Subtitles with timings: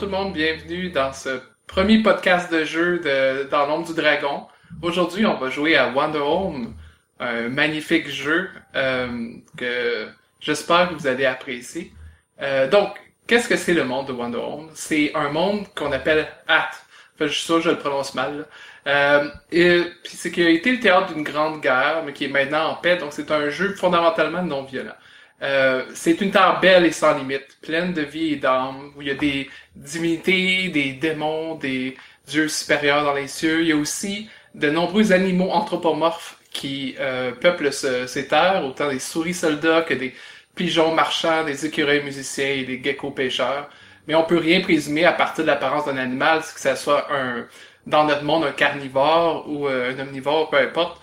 [0.00, 4.46] Tout le monde, bienvenue dans ce premier podcast de jeu de Dans l'ombre du dragon.
[4.80, 6.74] Aujourd'hui, on va jouer à Wonder Home,
[7.18, 9.28] un magnifique jeu euh,
[9.58, 10.08] que
[10.40, 11.92] j'espère que vous allez apprécier.
[12.40, 14.70] Euh, donc, qu'est-ce que c'est le monde de Wonder Home?
[14.72, 16.70] C'est un monde qu'on appelle At.
[17.14, 18.46] Enfin, je suis sûr que je le prononce mal.
[18.86, 22.28] Euh, et puis c'est qu'il a été le théâtre d'une grande guerre, mais qui est
[22.28, 22.96] maintenant en paix.
[22.96, 24.94] Donc, c'est un jeu fondamentalement non violent.
[25.42, 29.08] Euh, c'est une terre belle et sans limite, pleine de vie et d'âme, où il
[29.08, 33.62] y a des divinités, des démons, des dieux supérieurs dans les cieux.
[33.62, 38.98] Il y a aussi de nombreux animaux anthropomorphes qui euh, peuplent ces terres, autant des
[38.98, 40.14] souris soldats que des
[40.54, 43.70] pigeons marchands, des écureuils musiciens et des geckos pêcheurs.
[44.08, 47.46] Mais on peut rien présumer à partir de l'apparence d'un animal, que ce soit un,
[47.86, 51.00] dans notre monde un carnivore ou euh, un omnivore, peu importe.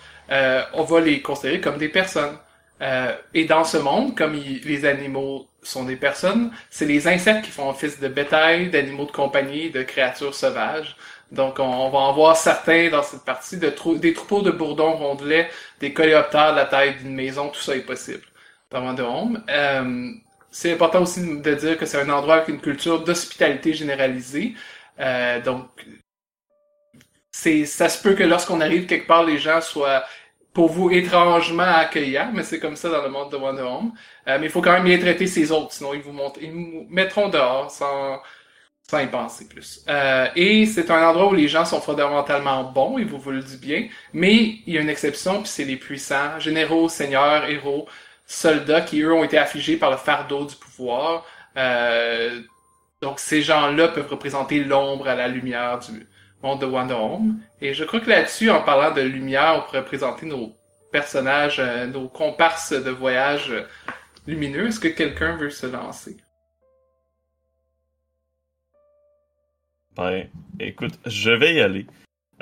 [0.74, 2.36] on va les considérer comme des personnes.
[2.80, 7.50] Euh, et dans ce monde, comme les animaux sont des personnes, c'est les insectes qui
[7.50, 10.96] font office de bétail, d'animaux de compagnie, de créatures sauvages.
[11.32, 15.48] Donc, on, va en voir certains dans cette partie, de des troupeaux de bourdons rondelets,
[15.80, 18.22] des coléoptères de la taille d'une maison, tout ça est possible
[18.70, 19.44] dans Wonder Home.
[19.50, 20.10] Euh,
[20.50, 24.54] c'est important aussi de dire que c'est un endroit avec une culture d'hospitalité généralisée.
[25.00, 25.68] Euh, donc,
[27.30, 30.04] ça se peut que lorsqu'on arrive quelque part, les gens soient
[30.58, 33.92] pour vous étrangement accueillant, mais c'est comme ça dans le monde de Wonder Home.
[34.26, 37.28] Euh, mais il faut quand même bien traiter ces autres, sinon ils vous, ils mettront
[37.28, 38.20] dehors sans,
[39.00, 39.84] y penser plus.
[39.88, 43.40] Euh, et c'est un endroit où les gens sont fondamentalement bons, et vous vous le
[43.40, 44.34] dites bien, mais
[44.66, 47.86] il y a une exception, puis c'est les puissants, généraux, seigneurs, héros,
[48.26, 51.24] soldats, qui eux ont été affligés par le fardeau du pouvoir.
[51.56, 52.40] Euh,
[53.00, 56.04] donc ces gens-là peuvent représenter l'ombre à la lumière du,
[56.42, 57.40] monde de Wonder Home.
[57.60, 60.54] Et je crois que là-dessus, en parlant de lumière, on pourrait présenter nos
[60.92, 63.52] personnages, euh, nos comparses de voyage
[64.26, 64.68] lumineux.
[64.68, 66.16] Est-ce que quelqu'un veut se lancer?
[69.96, 70.28] Ben,
[70.60, 71.86] écoute, je vais y aller.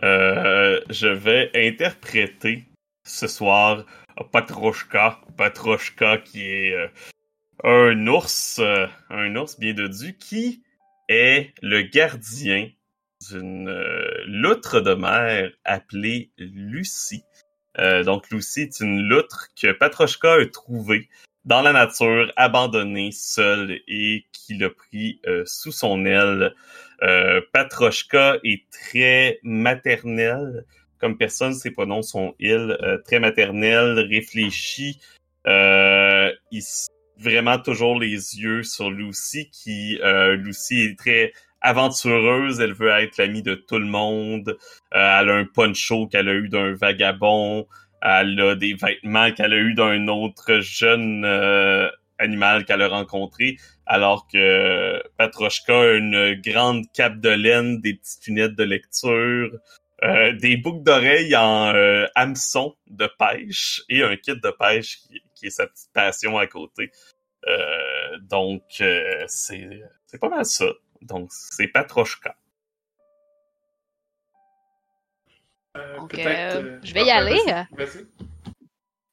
[0.02, 2.64] Euh, je vais interpréter
[3.04, 3.84] ce soir
[4.30, 5.20] Patroshka.
[5.38, 6.88] Patroshka qui est euh,
[7.64, 8.60] un ours,
[9.08, 10.62] un ours bien dodu qui
[11.08, 12.68] est le gardien
[13.28, 17.24] d'une euh, loutre de mer appelée Lucie.
[17.78, 21.08] Euh, donc Lucie est une loutre que Patroshka a trouvée
[21.44, 26.54] dans la nature, abandonnée, seule, et qui l'a pris euh, sous son aile.
[27.52, 30.64] Patroshka est très maternelle
[30.98, 34.98] comme personne, ses pronoms sont il, très maternelle, réfléchie.
[35.44, 36.62] il
[37.18, 40.00] vraiment toujours les yeux sur Lucie, qui
[40.38, 41.32] Lucie est très
[41.66, 44.56] aventureuse, elle veut être l'amie de tout le monde.
[44.94, 47.66] Euh, elle a un poncho qu'elle a eu d'un vagabond.
[48.00, 53.56] Elle a des vêtements qu'elle a eu d'un autre jeune euh, animal qu'elle a rencontré.
[53.84, 59.50] Alors que Patroshka a une grande cape de laine, des petites lunettes de lecture,
[60.04, 61.72] euh, des boucles d'oreilles en
[62.14, 66.46] hameçon de pêche et un kit de pêche qui, qui est sa petite passion à
[66.46, 66.90] côté.
[68.22, 68.62] donc
[69.26, 70.66] c'est c'est pas mal ça.
[71.02, 72.36] Donc, c'est Patroshka.
[75.76, 77.40] Euh, euh, je vais y aller.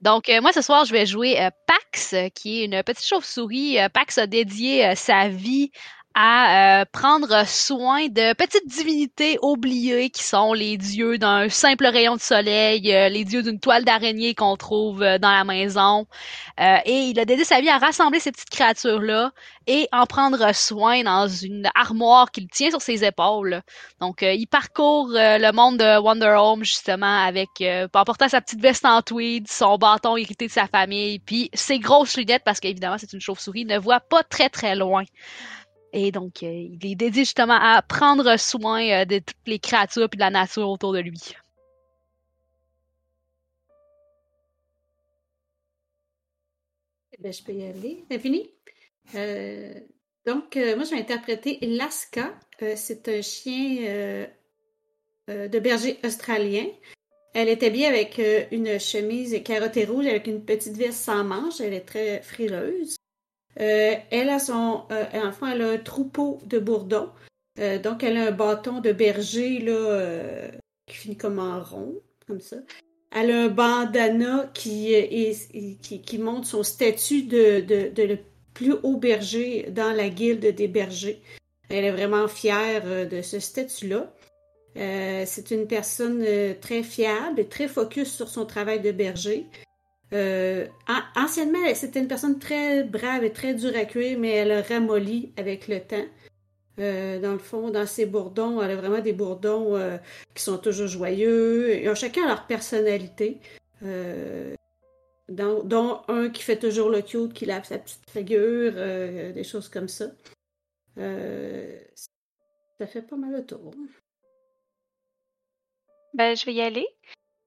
[0.01, 3.77] Donc, euh, moi, ce soir, je vais jouer Pax, qui est une petite chauve-souris.
[3.93, 5.71] Pax a dédié sa vie
[6.15, 12.15] à euh, prendre soin de petites divinités oubliées qui sont les dieux d'un simple rayon
[12.15, 16.05] de soleil, euh, les dieux d'une toile d'araignée qu'on trouve euh, dans la maison.
[16.59, 19.31] et il a dédié sa vie à rassembler ces petites créatures-là
[19.65, 23.61] et en prendre soin dans une armoire qu'il tient sur ses épaules.
[23.99, 28.85] Donc, il parcourt le monde de Wonder Home justement avec en portant sa petite veste
[28.85, 33.13] en tweed, son bâton hérité de sa famille, puis ses grosses lunettes parce qu'évidemment c'est
[33.13, 35.03] une chauve-souris, ne voit pas très très loin.
[35.93, 40.09] Et donc, euh, il est dédié justement à prendre soin euh, de toutes les créatures
[40.11, 41.21] et de la nature autour de lui.
[47.19, 48.03] Ben, je peux y aller.
[48.19, 48.49] Fini?
[49.13, 49.71] Euh,
[50.25, 52.33] donc, moi, je vais interpréter Laska.
[52.75, 54.27] c'est un chien
[55.27, 56.65] de berger australien.
[57.35, 58.19] Elle était bien avec
[58.51, 61.61] une chemise carottée rouge avec une petite veste sans manches.
[61.61, 62.97] Elle est très frileuse.
[63.55, 64.83] Elle a son,
[65.13, 67.09] enfant, elle a un troupeau de bourdons.
[67.83, 70.49] donc, elle a un bâton de berger là,
[70.87, 71.95] qui finit comme en rond,
[72.27, 72.57] comme ça.
[73.11, 74.95] Elle a un bandana qui,
[76.19, 78.17] montre son statut de, de, le
[78.53, 81.21] plus haut berger dans la guilde des bergers.
[81.69, 84.11] Elle est vraiment fière de ce statut-là.
[84.77, 89.45] Euh, c'est une personne euh, très fiable et très focus sur son travail de berger.
[90.13, 90.67] Euh,
[91.15, 95.33] anciennement, c'était une personne très brave et très dure à cuire, mais elle a ramolli
[95.37, 96.05] avec le temps.
[96.77, 99.79] dans le fond, dans ses bourdons, elle a vraiment des bourdons
[100.35, 101.81] qui sont toujours joyeux.
[101.81, 103.39] Ils ont chacun leur personnalité.
[105.29, 109.87] Dont, un qui fait toujours le cute, qui lave sa petite figure, des choses comme
[109.87, 110.05] ça.
[110.95, 113.73] ça fait pas mal de tour.
[116.13, 116.85] Ben, je vais y aller.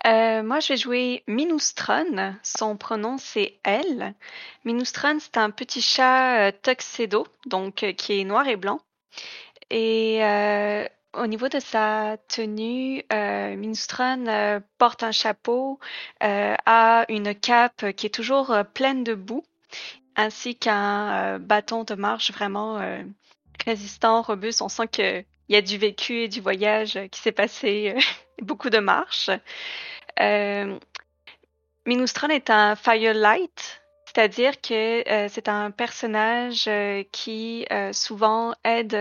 [0.06, 2.36] Euh, moi, je vais jouer Minustron.
[2.42, 4.14] Son pronom, c'est elle.
[4.64, 8.80] Minustron, c'est un petit chat euh, tuxedo, donc euh, qui est noir et blanc.
[9.70, 10.20] Et
[11.12, 15.80] au niveau de sa tenue, Minustron porte un chapeau,
[16.20, 19.42] a une cape qui est toujours pleine de boue,
[20.14, 22.80] ainsi qu'un bâton de marche vraiment
[23.64, 24.62] résistant, robuste.
[24.62, 27.96] On sent qu'il y a du vécu et du voyage qui s'est passé
[28.40, 29.30] beaucoup de marches.
[30.20, 30.78] Euh,
[31.86, 33.80] est un Firelight,
[34.16, 38.96] c'est-à-dire que euh, c'est un personnage euh, qui euh, souvent aide,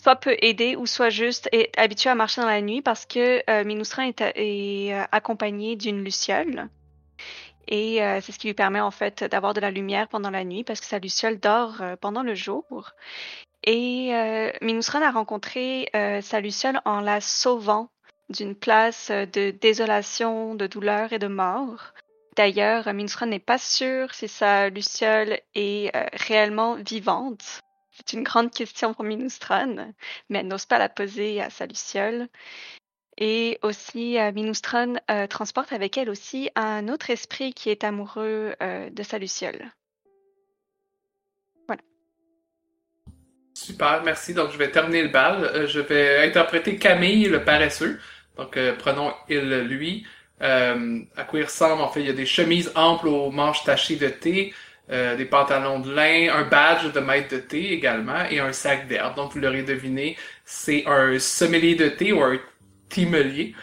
[0.00, 3.64] soit peut aider ou soit juste est habitué à marcher dans la nuit parce que
[3.64, 6.68] Minustron est, accompagné d'une luciole.
[7.66, 10.62] Et c'est ce qui lui permet en fait d'avoir de la lumière pendant la nuit
[10.62, 12.92] parce que sa luciole dort pendant le jour.
[13.64, 14.12] Et
[14.62, 15.88] Minustron a rencontré
[16.22, 17.90] sa luciole en la sauvant
[18.28, 21.92] d'une place euh, de désolation, de douleur et de mort.
[22.36, 27.60] D'ailleurs, Minstron n'est pas sûr si sa Luciole est euh, réellement vivante.
[27.92, 29.94] C'est une grande question pour Minustron,
[30.28, 32.28] mais elle n'ose pas la poser à sa Luciole.
[33.16, 34.96] Et aussi, euh, Minustron
[35.30, 39.70] transporte avec elle aussi un autre esprit qui est amoureux de sa Luciole.
[41.66, 41.80] Voilà.
[43.54, 44.34] Super, merci.
[44.34, 45.66] Donc, je vais terminer le bal.
[45.66, 47.98] je vais interpréter Camille, le paresseux.
[48.36, 50.06] Donc, euh, prenons il, lui.
[50.42, 53.64] Euh, à quoi il ressemble, en fait, il y a des chemises amples aux manches
[53.64, 54.52] tachées de thé,
[54.90, 58.86] euh, des pantalons de lin, un badge de maître de thé également, et un sac
[58.88, 59.16] d'herbe.
[59.16, 62.38] Donc, vous l'aurez deviné, c'est un sommelier de thé ou un
[62.88, 63.54] timelier.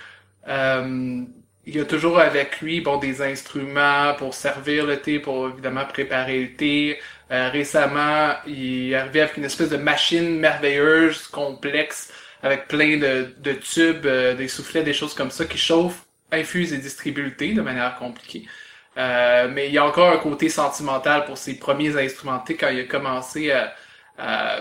[1.65, 5.85] il y a toujours avec lui bon des instruments pour servir le thé, pour évidemment
[5.85, 6.99] préparer le thé.
[7.29, 12.11] récemment, il est arrivé avec une espèce de machine merveilleuse, complexe,
[12.43, 16.73] avec plein de, de tubes, euh, des soufflets, des choses comme ça qui chauffent, infusent
[16.73, 18.45] et distribuent le thé de manière compliquée.
[18.97, 22.81] Euh, mais il y a encore un côté sentimental pour ses premiers instrumentés quand il
[22.81, 23.51] a commencé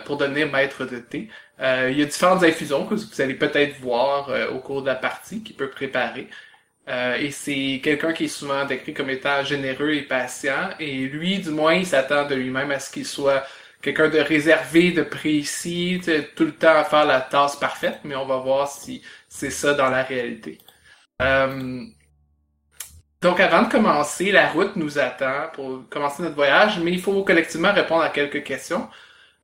[0.07, 1.29] pour devenir maître de thé.
[1.61, 4.95] Euh, il y a différentes infusions que vous allez peut-être voir au cours de la
[4.95, 6.29] partie qu'il peut préparer.
[6.89, 10.71] et c'est quelqu'un qui est souvent décrit comme étant généreux et patient.
[10.81, 13.45] Et lui, du moins, il s'attend de lui-même à ce qu'il soit
[13.83, 16.01] quelqu'un de réservé, de précis,
[16.37, 19.75] tout le temps à faire la tasse parfaite, mais on va voir si c'est ça
[19.75, 20.59] dans la réalité.
[21.21, 21.85] Euh,
[23.21, 27.25] donc avant de commencer, la route nous attend pour commencer notre voyage, mais il faut
[27.25, 28.89] collectivement répondre à quelques questions.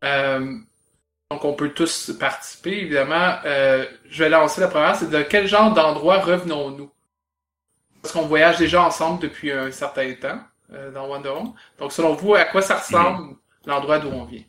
[0.05, 0.57] Euh,
[1.31, 3.39] donc on peut tous participer, évidemment.
[3.45, 6.91] Euh, je vais lancer la première, c'est de quel genre d'endroit revenons-nous?
[8.03, 10.41] Parce qu'on voyage déjà ensemble depuis un certain temps
[10.95, 11.33] dans Wonder
[11.79, 13.19] Donc selon vous, à quoi ça ressemble?
[13.19, 14.43] l'endroit d'où on vient.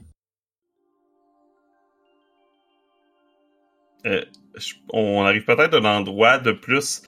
[4.05, 4.23] Euh,
[4.93, 7.03] on arrive peut-être à l'endroit de plus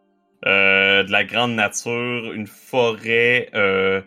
[0.45, 4.01] euh, de la grande nature, une forêt euh,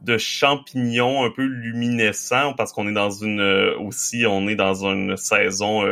[0.00, 3.40] de champignons un peu luminescents parce qu'on est dans une
[3.78, 5.84] aussi on est dans une saison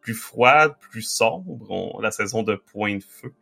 [0.00, 3.34] plus froide, plus sombre, la saison de point de feu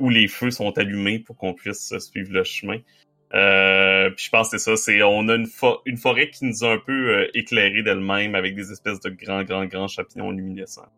[0.00, 2.78] où les feux sont allumés pour qu'on puisse suivre le chemin.
[3.34, 5.48] Euh, puis je pense que c'est ça, c'est on a une,
[5.84, 9.42] une forêt qui nous a un peu euh, éclairé d'elle-même avec des espèces de grands,
[9.42, 10.88] grands, grands champignons luminescents.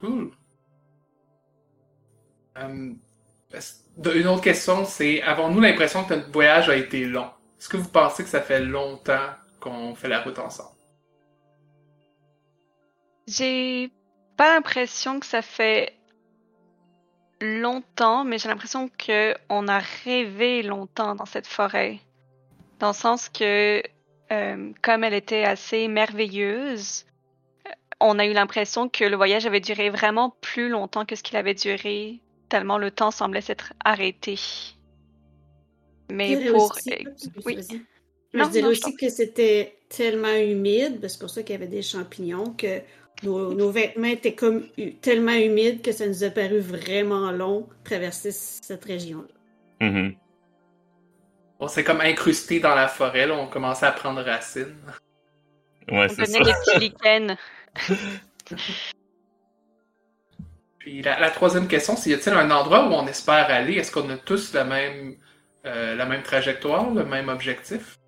[0.00, 0.30] Cool.
[2.56, 2.94] Euh,
[4.14, 7.28] une autre question, c'est avons-nous l'impression que notre voyage a été long?
[7.58, 9.28] Est-ce que vous pensez que ça fait longtemps
[9.60, 10.70] qu'on fait la route ensemble?
[13.26, 13.90] J'ai
[14.38, 15.99] pas l'impression que ça fait
[17.40, 22.00] longtemps, mais j'ai l'impression que on a rêvé longtemps dans cette forêt.
[22.78, 23.82] Dans le sens que,
[24.32, 27.06] euh, comme elle était assez merveilleuse,
[28.00, 31.36] on a eu l'impression que le voyage avait duré vraiment plus longtemps que ce qu'il
[31.36, 34.38] avait duré, tellement le temps semblait s'être arrêté.
[36.10, 36.74] Mais pour.
[36.88, 36.96] Euh,
[37.44, 37.58] oui.
[38.32, 42.54] je dirais aussi que c'était tellement humide, c'est pour ça qu'il y avait des champignons,
[42.54, 42.80] que
[43.22, 44.64] nos, vêtements étaient comme
[45.00, 49.86] tellement humides que ça nous a paru vraiment long traverser cette région-là.
[49.86, 50.16] Mm-hmm.
[51.60, 54.74] On s'est comme incrusté dans la forêt, là, on commençait à prendre racine.
[55.90, 56.38] Ouais, c'est ça.
[56.38, 57.36] les petits lichens.
[60.78, 63.74] Puis la, troisième question, c'est y a-t-il un endroit où on espère aller?
[63.74, 65.16] Est-ce qu'on a tous la même,
[65.66, 67.99] euh, la même trajectoire, le même objectif?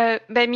[0.00, 0.52] Euh, ben,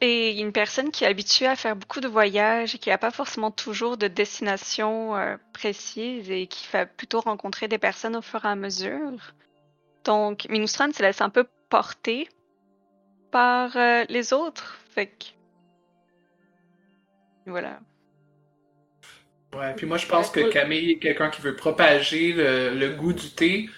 [0.00, 3.10] est une personne qui est habituée à faire beaucoup de voyages et qui n'a pas
[3.10, 8.44] forcément toujours de destination euh, précise et qui fait plutôt rencontrer des personnes au fur
[8.44, 9.34] et à mesure.
[10.04, 12.28] Donc, Minoustrans se laisse un peu porter
[13.30, 14.78] par euh, les autres.
[14.90, 15.24] Fait que...
[17.46, 17.78] Voilà.
[19.54, 23.30] Ouais, puis moi je pense que Camille est quelqu'un qui veut propager le, goût du
[23.30, 23.68] thé,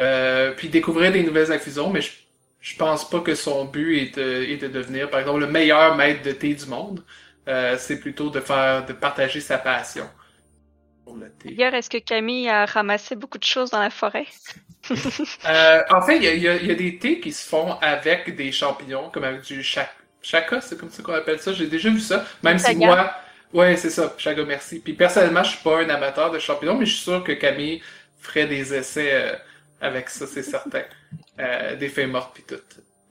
[0.00, 2.12] euh, puis découvrir des nouvelles infusions, mais je,
[2.66, 6.22] je pense pas que son but est de, de devenir, par exemple, le meilleur maître
[6.22, 7.04] de thé du monde.
[7.46, 10.04] Euh, c'est plutôt de faire, de partager sa passion
[11.04, 11.54] pour le thé.
[11.54, 14.26] D'ailleurs, est-ce que Camille a ramassé beaucoup de choses dans la forêt?
[14.90, 18.50] euh, en fait, il y a, y a, des thés qui se font avec des
[18.50, 21.52] champignons, comme avec du chaka, c'est comme ça qu'on appelle ça.
[21.52, 22.24] J'ai déjà vu ça.
[22.42, 23.14] Même si moi,
[23.52, 24.80] ouais, c'est ça, chaga, merci.
[24.80, 27.80] Puis personnellement, je suis pas un amateur de champignons, mais je suis sûr que Camille
[28.18, 29.36] ferait des essais euh,
[29.80, 30.82] avec ça, c'est certain.
[31.38, 32.62] Euh, des feuilles mortes puis tout.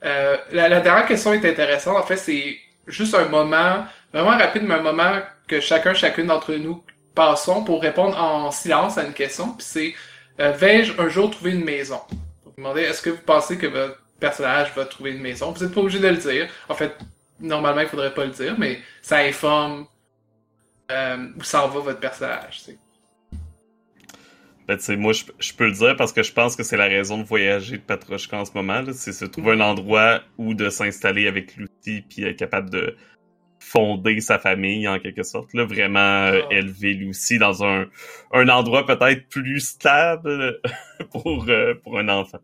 [0.04, 1.96] Euh, la, la, dernière question est intéressante.
[1.96, 6.54] En fait, c'est juste un moment, vraiment rapide, mais un moment que chacun, chacune d'entre
[6.54, 9.52] nous passons pour répondre en silence à une question.
[9.52, 9.94] Puis c'est
[10.40, 12.00] euh, vais-je un jour trouver une maison?
[12.44, 15.50] Vous demandez, est-ce que vous pensez que votre personnage va trouver une maison?
[15.50, 16.48] Vous n'êtes pas obligé de le dire.
[16.68, 16.96] En fait,
[17.40, 19.86] normalement, il faudrait pas le dire, mais ça informe
[20.90, 22.60] euh, où s'en va votre personnage.
[22.62, 22.78] T'sais.
[24.66, 27.24] Ben, moi, je, peux le dire parce que je pense que c'est la raison de
[27.24, 28.82] voyager de Patrochka en ce moment.
[28.92, 32.96] C'est se trouver un endroit où de s'installer avec l'outil puis être capable de
[33.60, 35.54] fonder sa famille en quelque sorte.
[35.54, 36.54] Là, vraiment euh, ah.
[36.54, 37.86] élever Lucy dans un,
[38.32, 40.60] un endroit peut-être plus stable
[41.12, 42.38] pour, euh, pour un enfant.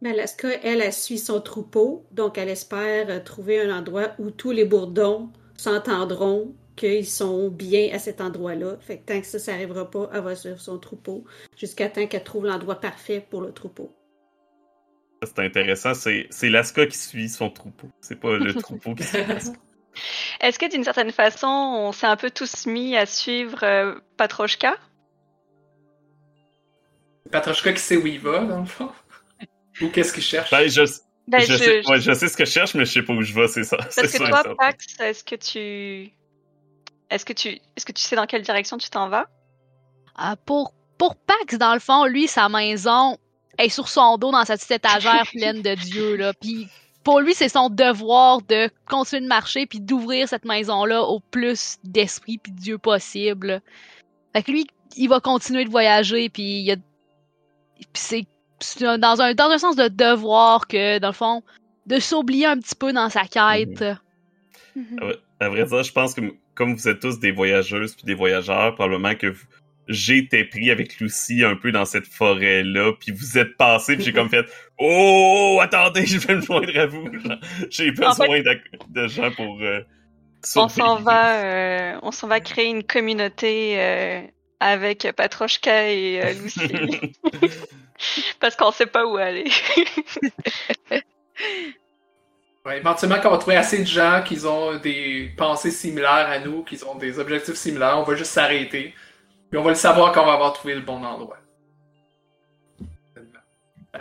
[0.00, 4.52] Mais Alaska, elle, elle suit son troupeau, donc elle espère trouver un endroit où tous
[4.52, 8.76] les bourdons s'entendront qu'ils sont bien à cet endroit-là.
[8.80, 11.24] Fait que tant que ça, ça n'arrivera pas, elle va suivre son troupeau
[11.56, 13.92] jusqu'à temps qu'elle trouve l'endroit parfait pour le troupeau.
[15.22, 17.88] C'est intéressant, c'est, c'est Laska qui suit son troupeau.
[18.00, 19.56] C'est pas le troupeau qui suit Laska.
[20.40, 24.76] Est-ce que d'une certaine façon, on s'est un peu tous mis à suivre euh, Patrochka?
[27.32, 28.90] Patrochka qui sait où il va, dans le fond?
[29.80, 30.50] Ou qu'est-ce qu'il cherche?
[30.50, 30.82] Ben, je,
[31.28, 33.34] ben, je, Sais, je, sais, ce que je cherche, mais je sais pas où je
[33.34, 33.78] vais, c'est ça.
[33.78, 36.12] Parce que toi, Pax, est-ce que tu
[37.10, 39.26] est-ce que tu est-ce que tu sais dans quelle direction tu t'en vas?
[40.18, 43.18] Euh, pour, pour Pax, dans le fond, lui, sa maison
[43.58, 46.16] est sur son dos dans sa petite étagère pleine de dieux.
[46.16, 46.32] Là.
[46.34, 46.68] Puis
[47.04, 51.76] pour lui, c'est son devoir de continuer de marcher puis d'ouvrir cette maison-là au plus
[51.84, 53.62] d'esprit puis de dieux possible.
[54.34, 56.76] Fait que lui, il va continuer de voyager puis il a...
[57.94, 58.26] c'est
[58.80, 61.42] dans un, dans un sens de devoir que, dans le fond,
[61.84, 63.84] de s'oublier un petit peu dans sa quête.
[64.76, 65.16] Mm-hmm.
[65.40, 66.22] À vrai dire, je pense que
[66.56, 69.32] comme vous êtes tous des voyageuses puis des voyageurs, probablement que
[69.88, 74.06] j'ai été pris avec Lucie un peu dans cette forêt-là, puis vous êtes passé, puis
[74.06, 74.44] j'ai comme fait
[74.78, 77.08] «Oh, attendez, je vais me joindre à vous!»
[77.70, 79.82] J'ai besoin de, gens pour euh,
[80.56, 84.22] On s'en va, euh, on s'en va créer une communauté euh,
[84.58, 86.68] avec Patrochka et euh, Lucie.
[88.40, 89.44] Parce qu'on sait pas où aller.
[92.74, 96.64] éventuellement, quand on va trouver assez de gens qui ont des pensées similaires à nous,
[96.64, 98.94] qui ont des objectifs similaires, on va juste s'arrêter.
[99.50, 101.38] Puis on va le savoir quand on va avoir trouvé le bon endroit.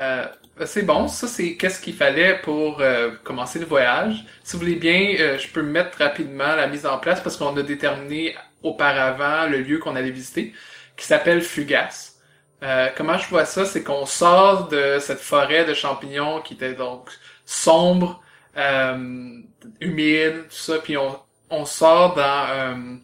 [0.01, 0.25] Euh,
[0.65, 4.25] c'est bon, ça c'est qu'est-ce qu'il fallait pour euh, commencer le voyage.
[4.43, 7.55] Si vous voulez bien, euh, je peux mettre rapidement la mise en place parce qu'on
[7.57, 10.53] a déterminé auparavant le lieu qu'on allait visiter,
[10.97, 12.13] qui s'appelle Fugas.
[12.97, 17.09] comment je vois ça, c'est qu'on sort de cette forêt de champignons qui était donc
[17.45, 18.21] sombre,
[18.57, 19.39] euh,
[19.81, 21.19] humide, tout ça, puis on,
[21.49, 22.95] on sort dans euh,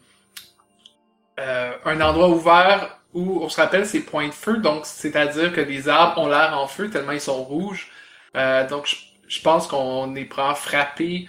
[1.39, 5.62] euh, un endroit ouvert où on se rappelle c'est points de feu, donc c'est-à-dire que
[5.62, 7.89] les arbres ont l'air en feu tellement ils sont rouges.
[8.38, 8.96] Euh, donc je,
[9.27, 11.27] je pense qu'on est frappé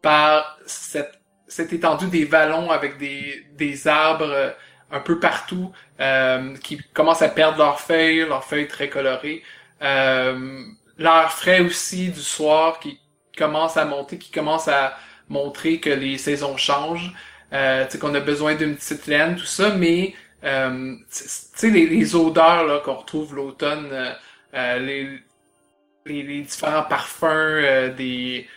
[0.00, 4.54] par cette, cette étendue des vallons avec des, des arbres
[4.90, 9.42] un peu partout euh, qui commencent à perdre leurs feuilles, leurs feuilles très colorées.
[9.80, 13.00] L'air frais aussi du soir qui
[13.36, 14.96] commence à monter, qui commence à
[15.28, 17.12] montrer que les saisons changent,
[17.52, 22.82] euh, qu'on a besoin d'une petite laine, tout ça, mais euh, tu sais, les, odeurs
[22.82, 23.88] qu'on retrouve l'automne,
[24.52, 25.20] les,
[26.06, 28.48] les, différents parfums, des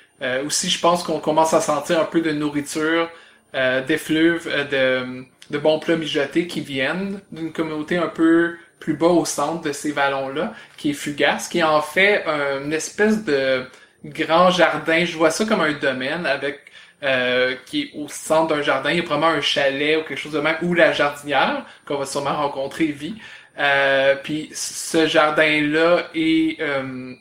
[0.45, 3.09] aussi, je pense qu'on commence à sentir un peu de nourriture,
[3.53, 9.25] d'effluves, de, de bons plats mijotés qui viennent d'une communauté un peu plus bas au
[9.25, 13.65] centre de ces vallons-là, qui est Fugace, qui en fait une espèce de
[14.05, 15.05] grand jardin.
[15.05, 16.71] Je vois ça comme un domaine avec
[17.03, 18.91] euh, qui est au centre d'un jardin.
[18.91, 21.97] Il y a probablement un chalet ou quelque chose de même, ou la jardinière, qu'on
[21.97, 23.15] va sûrement rencontrer, vie.
[23.57, 27.13] Euh, puis ce jardin-là est euh,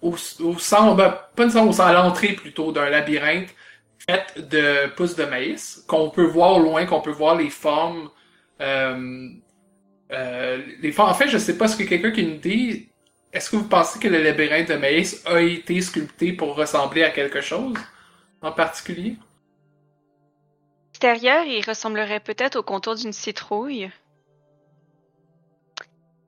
[0.00, 3.54] au, au centre, ben, pas au centre, à l'entrée plutôt d'un labyrinthe
[4.08, 8.10] fait de pousses de maïs, qu'on peut voir au loin, qu'on peut voir les formes
[8.60, 9.28] euh,
[10.12, 12.88] euh, les En fait, je sais pas ce que quelqu'un qui nous dit.
[13.34, 17.10] Est-ce que vous pensez que le labyrinthe de maïs a été sculpté pour ressembler à
[17.10, 17.74] quelque chose
[18.40, 19.16] en particulier?
[20.92, 23.90] L'extérieur, il ressemblerait peut-être au contour d'une citrouille.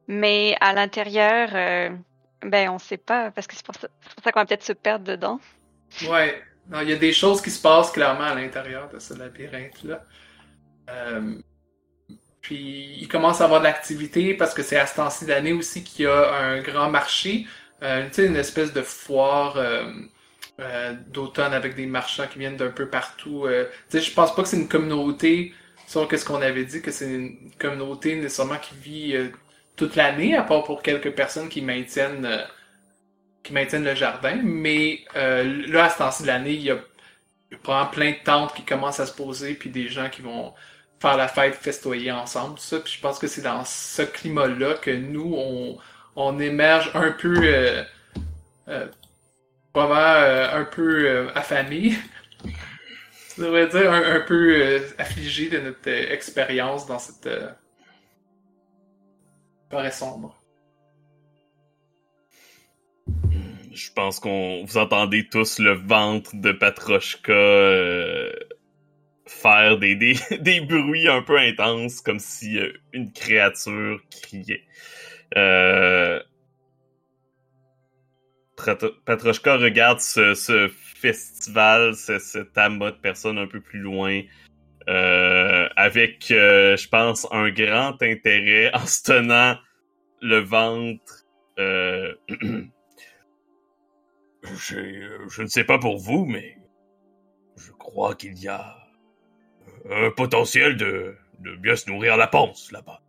[0.09, 1.91] Mais à l'intérieur, euh,
[2.43, 3.89] ben on sait pas, parce que c'est pour ça,
[4.33, 5.41] qu'on va peut-être se perdre dedans.
[6.09, 6.43] Ouais,
[6.83, 10.03] il y a des choses qui se passent clairement à l'intérieur de ce labyrinthe-là.
[10.91, 11.37] Euh,
[12.47, 15.83] puis il commence à avoir de l'activité parce que c'est à ce temps-ci d'année aussi
[15.83, 17.45] qu'il y a un grand marché.
[17.83, 19.91] Euh, une espèce de foire euh,
[20.61, 23.49] euh, d'automne avec des marchands qui viennent d'un peu partout.
[23.89, 25.55] Sais, je pense pas que c'est une communauté,
[25.89, 29.17] sur ce qu'on avait dit, que c'est une communauté nécessairement qui vit
[29.75, 32.45] toute l'année, à part pour quelques personnes qui maintiennent
[33.43, 34.39] qui maintiennent le jardin.
[34.45, 36.79] Mais là, à ce temps-ci de l'année, il y a
[37.65, 40.55] probablement plein de tentes qui commencent à se poser, puis des gens qui vont
[41.01, 42.81] faire la fête, festoyer ensemble, tout ça.
[42.81, 45.79] Puis je pense que c'est dans ce climat-là que nous, on,
[46.17, 47.85] on émerge un peu, euh,
[48.69, 48.87] euh,
[49.77, 51.93] vraiment euh, un peu euh, affamé.
[53.37, 57.29] Je devrais dire un, peu euh, affligé de notre expérience dans cette
[59.71, 60.35] forêt sombre.
[63.73, 67.35] Je pense qu'on vous entendez tous le ventre de Patrochka
[69.27, 74.65] faire des, bruits un peu intenses, comme si euh, une créature criait.
[75.37, 76.21] Euh...
[78.59, 84.23] Regarde ce, festival, ce, cet amas de personnes un peu plus loin,
[84.89, 89.57] euh, avec, euh, je pense, un grand intérêt en se tenant
[90.23, 91.27] le ventre.
[91.59, 92.15] Euh...
[94.43, 96.57] je ne sais pas pour vous, mais
[97.57, 98.86] je crois qu'il y a
[99.91, 103.01] un potentiel de, de bien se nourrir la panse là-bas.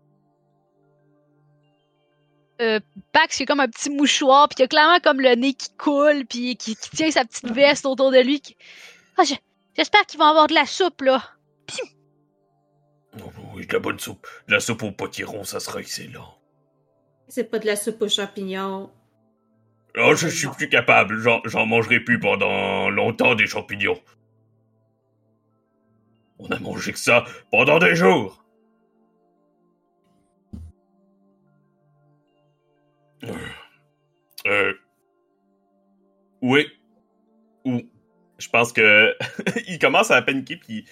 [2.60, 2.80] Euh,
[3.12, 5.70] Pax, il a comme un petit mouchoir, puis il a clairement comme le nez qui
[5.78, 8.42] coule, puis qui, tient sa petite veste autour de lui.
[9.18, 9.24] Ah,
[9.76, 11.24] j'espère qu'il va avoir de la soupe, là.
[13.20, 14.28] Oh, oui, de la bonne soupe.
[14.48, 16.38] De la soupe au potiron, ça sera excellent.
[17.28, 18.92] C'est pas de la soupe aux champignons.
[19.98, 21.18] Oh, je suis plus capable.
[21.46, 24.00] J'en mangerai plus pendant longtemps des champignons.
[26.40, 28.44] On a mangé que ça pendant des jours.
[33.24, 33.34] Euh.
[34.48, 34.74] euh
[36.42, 36.68] oui.
[37.66, 37.82] Ou.
[38.38, 39.16] Je pense que.
[39.68, 40.86] il commence à paniquer, puis.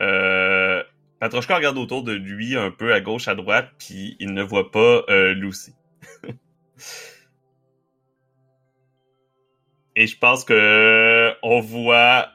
[0.00, 0.82] Euh.
[1.20, 4.70] Patrochka regarde autour de lui, un peu à gauche, à droite, puis il ne voit
[4.70, 5.74] pas euh, Lucy.
[9.96, 12.30] Et je pense que on voit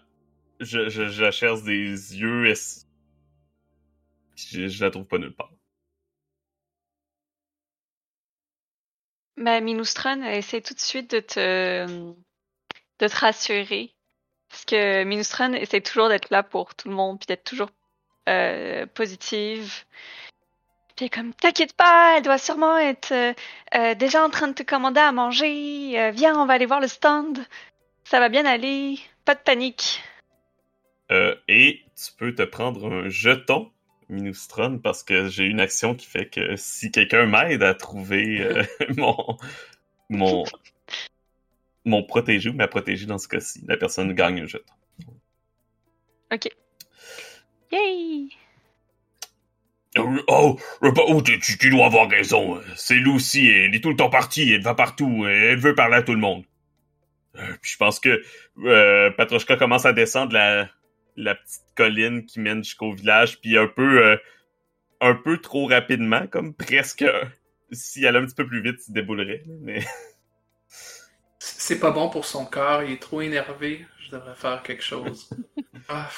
[0.59, 2.53] je, la cherche des yeux et
[4.35, 5.51] je, je la trouve pas nulle part.
[9.37, 13.93] Mais Minustran essaie tout de suite de te, de te rassurer.
[14.49, 17.69] Parce que Minustran essaie toujours d'être là pour tout le monde, puis d'être toujours
[18.29, 19.83] euh, positive.
[20.95, 23.33] Puis comme, t'inquiète pas, elle doit sûrement être euh,
[23.75, 26.11] euh, déjà en train de te commander à manger.
[26.13, 27.37] Viens, on va aller voir le stand.
[28.05, 28.97] Ça va bien aller.
[29.25, 30.01] Pas de panique.
[31.11, 33.71] Euh, et tu peux te prendre un jeton
[34.09, 38.63] Minustron parce que j'ai une action qui fait que si quelqu'un m'aide à trouver euh,
[38.97, 39.37] mon
[40.09, 40.43] mon
[41.85, 44.73] mon protégé ou ma protégée dans ce cas-ci, la personne gagne un jeton.
[46.31, 46.49] Ok.
[47.71, 48.29] Yay!
[49.97, 52.59] Euh, oh, oh tu, tu, dois avoir raison.
[52.75, 56.01] C'est Lucy, elle est tout le temps partie, elle va partout, elle veut parler à
[56.01, 56.43] tout le monde.
[57.33, 58.21] puis je pense que
[58.65, 60.69] euh, Patrochka commence à descendre la,
[61.15, 64.17] la petite colline qui mène jusqu'au village, puis un peu euh,
[65.01, 67.05] un peu trop rapidement, comme presque
[67.71, 69.43] si elle allait un petit peu plus vite, il déboulerait.
[69.61, 69.83] Mais
[71.39, 73.85] c'est pas bon pour son corps, il est trop énervé.
[73.99, 75.29] Je devrais faire quelque chose.
[75.89, 76.09] ah.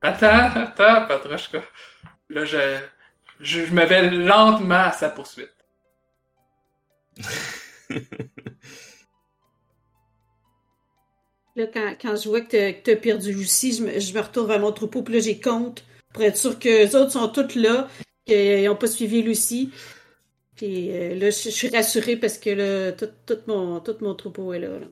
[0.00, 1.62] Attends, attends, Patrochka.
[2.28, 2.78] Là, je,
[3.40, 5.54] je, je me vais lentement à sa poursuite.
[11.54, 14.60] Là, quand, je vois que t'as as perdu Lucie, je me, je me retourne vers
[14.60, 17.88] mon troupeau, puis là, j'ai compte pour être sûr que les autres sont tous là,
[18.26, 19.70] qu'ils n'ont pas suivi Lucie.
[20.56, 24.60] Puis euh, là, je, suis rassurée parce que là, tout, mon, tout mon troupeau est
[24.60, 24.78] là.
[24.78, 24.86] là.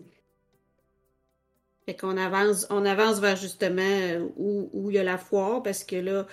[1.87, 5.63] Fait qu'on avance, on avance vers justement euh, où, où il y a la foire,
[5.63, 6.27] parce que là,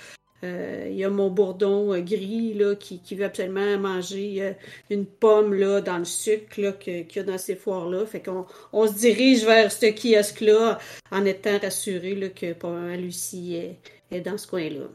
[0.43, 4.54] il y a mon bourdon euh, gris là, qui, qui, veut absolument manger euh,
[4.89, 8.06] une pomme là, dans le sucre qu'il y a dans ces foires-là.
[8.06, 10.78] Fait qu'on on se dirige vers ce kiosque-là
[11.12, 13.80] en étant rassuré là, que Lucie est,
[14.15, 14.86] est, dans ce coin-là.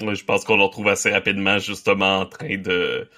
[0.00, 3.08] Je pense qu'on le retrouve assez rapidement justement en train de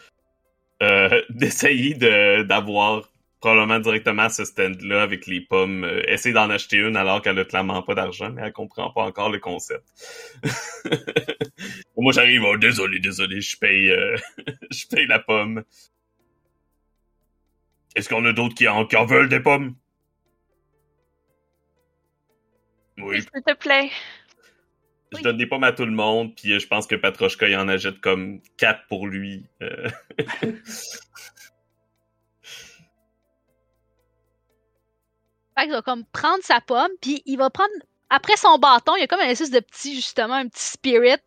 [1.31, 3.09] d'essayer d'avoir
[3.47, 7.39] probablement directement à ce stand-là avec les pommes, euh, essayer d'en acheter une alors qu'elle
[7.39, 9.85] a clairement pas d'argent, mais elle comprend pas encore le concept.
[11.97, 14.17] Moi j'arrive, oh désolé, désolé, je paye euh,
[14.73, 15.63] je paye la pomme.
[17.95, 19.77] Est-ce qu'on a d'autres qui en, qui en veulent des pommes?
[22.99, 23.21] Oui.
[23.21, 23.91] S'il te plaît.
[25.17, 27.57] Je donne des pommes à tout le monde, puis euh, je pense que Patrochka il
[27.57, 29.47] en achète comme quatre pour lui.
[35.57, 37.73] Fait qu'il va comme prendre sa pomme, puis il va prendre.
[38.11, 41.19] Après son bâton, il y a comme un espèce de petit, justement, un petit spirit,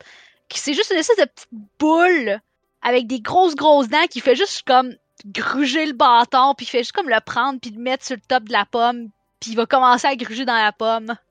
[0.47, 2.39] qui c'est juste une espèce de petite boule
[2.81, 6.79] avec des grosses, grosses dents qui fait juste comme gruger le bâton, puis il fait
[6.79, 9.09] juste comme le prendre, puis le mettre sur le top de la pomme,
[9.41, 11.15] puis il va commencer à gruger dans la pomme.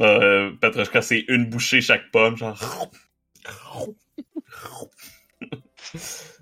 [0.00, 2.58] Euh, Petrushka, c'est une bouchée chaque pomme, genre.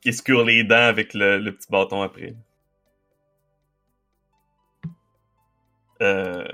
[0.00, 2.34] qui escure les dents avec le, petit bâton après.
[6.02, 6.44] Euh,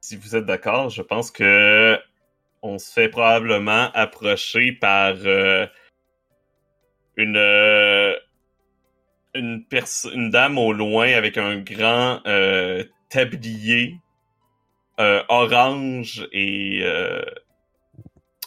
[0.00, 1.98] si vous êtes d'accord, je pense que
[2.62, 5.66] on se fait probablement approcher par euh,
[7.16, 8.16] une euh,
[9.34, 9.64] une,
[10.12, 12.20] une dame au loin avec un grand
[13.10, 14.00] tablier
[14.98, 16.82] orange et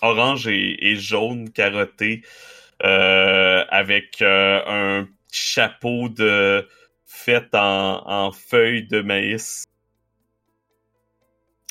[0.02, 6.68] orange et, et jaune carotté euh, avec euh, un chapeau de
[7.06, 9.66] fait en, en feuilles de maïs.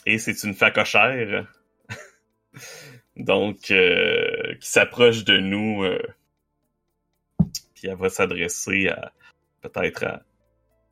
[0.06, 1.46] Et c'est une facochère.
[3.16, 5.84] Donc, euh, qui s'approche de nous.
[7.74, 9.12] puis elle va s'adresser à
[9.60, 10.22] peut-être à,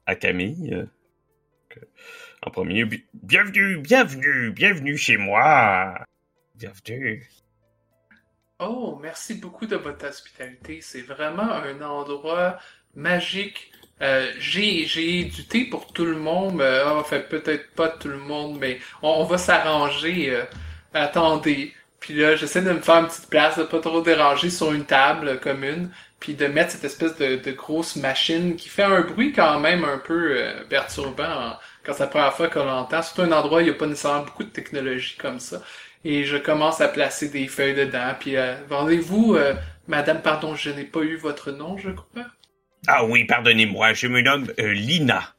[0.06, 0.86] à, Camille.
[2.42, 6.04] en premier, bienvenue, bienvenue, bienvenue chez moi.
[6.56, 7.28] Bienvenue.
[8.58, 10.80] Oh, merci beaucoup de votre hospitalité.
[10.80, 12.58] C'est vraiment un endroit
[12.94, 13.70] magique.
[14.00, 16.60] Euh, j'ai, du thé pour tout le monde.
[16.62, 20.30] Euh, enfin, peut-être pas tout le monde, mais on, va s'arranger.
[20.34, 20.44] Euh,
[20.94, 21.74] attendez.
[22.00, 24.84] Puis là, j'essaie de me faire une petite place, de pas trop déranger sur une
[24.86, 25.90] table commune,
[26.20, 29.98] puis de mettre cette espèce de, grosse machine qui fait un bruit quand même un
[29.98, 33.02] peu euh, perturbant quand c'est la première fois qu'on l'entend.
[33.02, 35.62] C'est un endroit où il n'y a pas nécessairement beaucoup de technologie comme ça
[36.08, 38.14] et je commence à placer des feuilles dedans.
[38.18, 39.54] Puis, euh, vendez-vous, euh,
[39.88, 42.26] madame, pardon, je n'ai pas eu votre nom, je crois.
[42.86, 45.34] Ah oui, pardonnez-moi, je me nomme euh, Lina.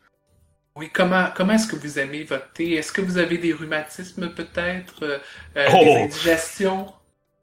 [0.75, 2.73] Oui, comment, comment est-ce que vous aimez votre thé?
[2.73, 5.21] Est-ce que vous avez des rhumatismes peut-être?
[5.55, 5.83] oh.
[5.85, 6.93] Des indigestions?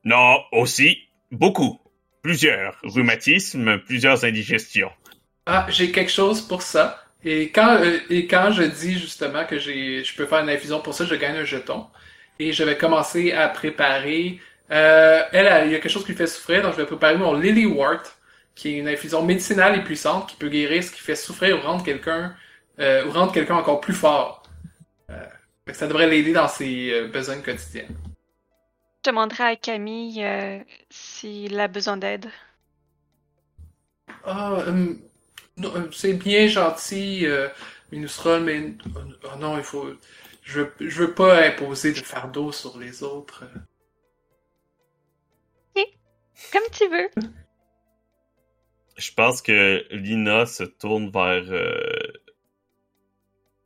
[0.04, 0.98] Non, aussi,
[1.32, 1.80] beaucoup.
[2.22, 4.90] Plusieurs rhumatismes, plusieurs indigestions.
[5.46, 7.02] Ah, j'ai quelque chose pour ça.
[7.24, 10.92] Et quand, et quand je dis justement que j'ai, je peux faire une infusion pour
[10.92, 11.86] ça, je gagne un jeton
[12.38, 14.40] et je vais commencer à préparer.
[14.70, 17.16] Euh, elle, il y a quelque chose qui lui fait souffrir, donc je vais préparer
[17.16, 18.16] mon Lily Wart,
[18.54, 21.66] qui est une infusion médicinale et puissante qui peut guérir ce qui fait souffrir ou
[21.66, 22.34] rendre quelqu'un
[22.80, 24.42] euh, ou rendre quelqu'un encore plus fort.
[25.10, 25.14] Euh,
[25.72, 27.86] ça devrait l'aider dans ses besoins quotidiens.
[29.04, 30.26] Je demanderai à Camille
[30.88, 32.26] s'il a besoin d'aide.
[34.24, 34.64] Ah,
[35.92, 37.26] c'est bien gentil,
[37.92, 38.72] Minusrol, mais
[39.24, 39.86] oh non, il faut
[40.44, 43.44] je veux, je veux pas imposer de fardeau sur les autres.
[45.74, 45.84] Ok,
[46.52, 47.10] comme tu veux.
[48.96, 52.12] Je pense que Lina se tourne vers euh,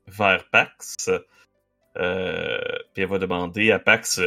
[0.07, 1.11] vers Pax.
[1.97, 2.59] Euh,
[2.95, 4.21] puis elle va demander à Pax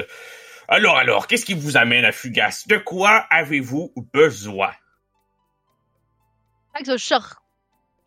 [0.67, 2.65] Alors, alors, qu'est-ce qui vous amène à Fugas?
[2.67, 4.73] De quoi avez-vous besoin
[6.73, 7.13] Pax va juste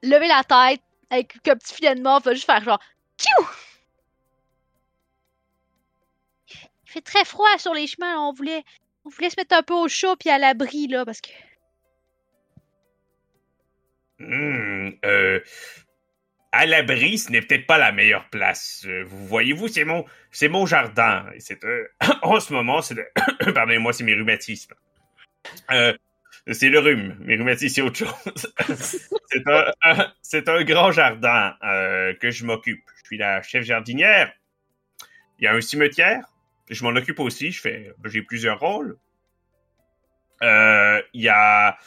[0.03, 2.81] lever la tête avec un petit filet de mort, va juste faire genre
[3.19, 3.47] Tchou
[6.95, 8.19] fait très froid sur les chemins.
[8.19, 8.63] On voulait,
[9.05, 11.31] on voulait se mettre un peu au chaud puis à l'abri, là, parce que.
[14.21, 15.41] Hmm, euh,
[16.53, 18.85] à l'abri, ce n'est peut-être pas la meilleure place.
[18.87, 21.27] Euh, vous voyez-vous, c'est mon, c'est mon jardin.
[21.39, 21.59] C'est
[22.23, 22.97] en ce moment, c'est
[23.55, 24.75] pardonnez-moi, c'est mes rhumatismes.
[26.53, 27.17] c'est le rhume.
[27.21, 28.55] Mes rhumatismes, c'est autre chose.
[29.31, 31.57] c'est un, c'est un grand jardin
[32.21, 32.85] que je m'occupe.
[32.99, 34.33] Je suis la chef jardinière.
[35.41, 36.25] Il y a un cimetière.
[36.71, 37.53] Je m'en occupe aussi.
[37.53, 38.99] Je fais, j'ai plusieurs rôles.
[40.43, 41.79] Il y a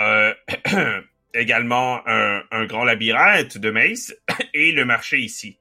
[0.00, 0.34] euh,
[1.34, 4.16] également un, grand labyrinthe de maïs
[4.54, 5.58] et le marché ici.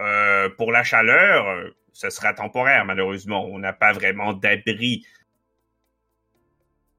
[0.00, 3.46] Euh, pour la chaleur, ce sera temporaire, malheureusement.
[3.46, 5.06] On n'a pas vraiment d'abri.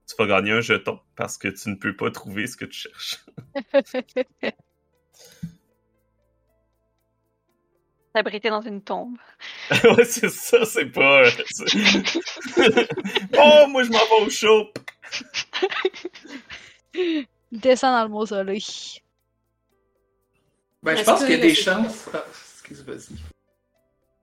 [0.07, 2.79] Tu vas gagner un jeton parce que tu ne peux pas trouver ce que tu
[2.79, 3.25] cherches.
[8.15, 9.17] S'abriter dans une tombe.
[9.83, 11.23] ouais, c'est ça, c'est pas.
[11.23, 11.29] Euh,
[13.37, 14.71] oh, moi je m'en vais au chaud.
[17.51, 18.63] Descends dans le mausolée.
[20.81, 22.07] Ben, je pense qu'il y a des chances.
[22.13, 22.95] Ah, excuse-moi.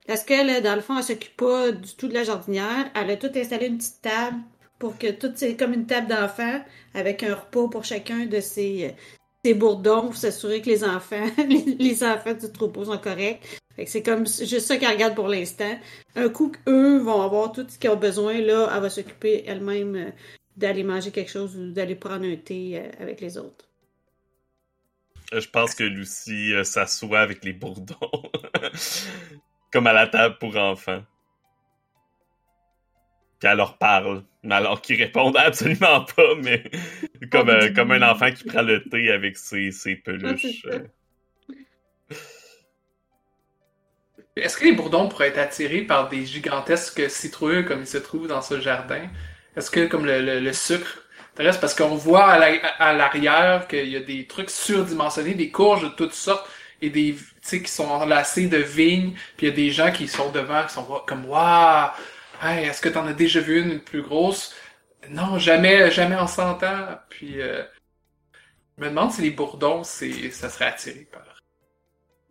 [0.08, 2.90] Est-ce qu'elle, dans le fond, elle s'occupe pas du tout de la jardinière?
[2.94, 4.38] Elle a tout installé une petite table
[4.78, 8.96] pour que tout, c'est comme une table d'enfants avec un repas pour chacun de ses,
[9.44, 13.60] ses bourdons pour s'assurer que les enfants, les, enfants du troupeau sont corrects.
[13.86, 15.78] C'est comme juste ça qu'elle regarde pour l'instant.
[16.14, 19.96] Un coup qu'eux vont avoir tout ce qu'ils ont besoin, là, elle va s'occuper elle-même
[19.96, 20.10] euh,
[20.56, 23.66] d'aller manger quelque chose ou d'aller prendre un thé euh, avec les autres.
[25.32, 27.96] Euh, je pense que Lucie euh, s'assoit avec les bourdons.
[29.72, 31.02] Comme à la table pour enfants.
[33.38, 34.24] Puis elle leur parle.
[34.42, 36.64] Mais alors qu'ils répondent absolument pas, mais
[37.30, 40.66] comme, comme un enfant qui prend le thé avec ses, ses peluches.
[44.36, 48.28] Est-ce que les bourdons pourraient être attirés par des gigantesques citrouilles comme ils se trouvent
[48.28, 49.08] dans ce jardin?
[49.56, 51.02] Est-ce que comme le, le, sucre
[51.34, 56.14] parce qu'on voit à l'arrière qu'il y a des trucs surdimensionnés, des courges de toutes
[56.14, 56.46] sortes
[56.82, 57.16] et des
[57.50, 60.74] qui sont enlacés de vignes, puis il y a des gens qui sont devant qui
[60.74, 61.90] sont comme waouh,
[62.42, 64.54] hey, est-ce que t'en as déjà vu une, plus grosse?
[65.08, 66.98] Non, jamais, jamais en 100 ans.
[67.08, 67.62] Puis euh,
[68.78, 71.22] je me demande si les bourdons, c'est ça serait attiré par.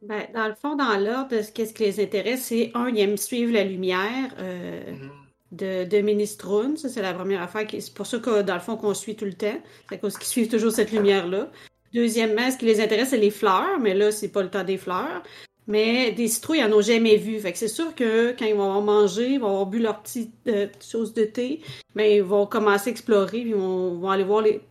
[0.01, 3.53] Ben, dans le fond, dans l'ordre, ce qui les intéresse, c'est un, ils aiment suivre
[3.53, 4.33] la lumière.
[4.39, 5.09] Euh, mm-hmm
[5.51, 6.77] de, de Minestrone.
[6.77, 7.67] Ça, c'est la première affaire.
[7.69, 9.59] C'est pour ça que, dans le fond, qu'on suit tout le temps.
[9.89, 11.49] C'est à cause qu'ils suivent toujours cette lumière-là.
[11.93, 13.79] Deuxièmement, ce qui les intéresse, c'est les fleurs.
[13.79, 15.23] Mais là, c'est pas le temps des fleurs.
[15.67, 17.39] Mais des citrouilles, ils en ont jamais vu.
[17.39, 20.01] Fait que c'est sûr que quand ils vont avoir mangé, ils vont avoir bu leur
[20.01, 21.61] petite euh, chose de thé,
[21.93, 24.61] mais ils vont commencer à explorer, puis ils vont, aller voir les.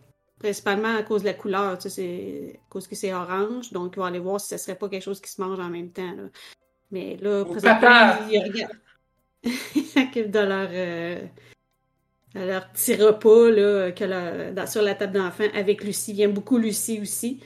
[0.41, 3.93] Principalement à cause de la couleur, tu sais, c'est à cause que c'est orange, donc
[3.95, 5.91] ils vont aller voir si ça serait pas quelque chose qui se mange en même
[5.91, 6.15] temps.
[6.89, 8.71] Mais là, présentement, ils regardent.
[9.43, 11.21] ils s'occupent de leur, euh,
[12.33, 16.13] leur petit repas là, que sur la table d'enfant avec Lucie.
[16.13, 17.39] Il aime beaucoup Lucie aussi.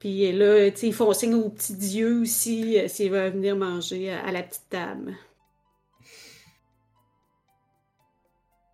[0.00, 4.32] Puis là, ils font signe aux petits dieux aussi euh, s'ils veulent venir manger à,
[4.32, 5.14] la petite table.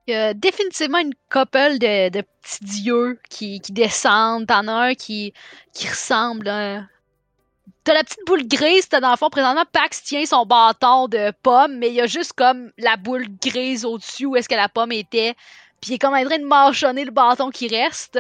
[0.07, 4.47] Il y a définitivement une couple de, de petits dieux qui, descendent.
[4.47, 5.33] T'en as un qui,
[5.73, 6.85] qui ressemble à
[7.87, 11.33] T'as la petite boule grise, t'as dans le fond, présentement, Pax tient son bâton de
[11.45, 14.69] pomme, mais il y a juste comme la boule grise au-dessus où est-ce que la
[14.69, 15.37] pomme était.
[15.81, 18.19] Puis il est comme en train de marchonner le bâton qui reste.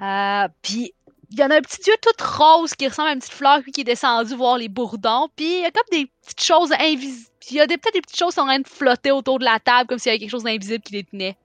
[0.00, 0.94] Euh, puis
[1.30, 3.60] il y en a un petit dieu tout rose qui ressemble à une petite fleur
[3.74, 5.28] qui est descendu voir les bourdons.
[5.36, 7.29] Puis il y a comme des petites choses invisibles.
[7.48, 9.44] Il y a peut-être des petites choses qui sont en train de flotter autour de
[9.44, 11.36] la table comme s'il y avait quelque chose d'invisible qui les tenait.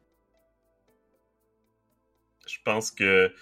[2.48, 3.34] Je pense que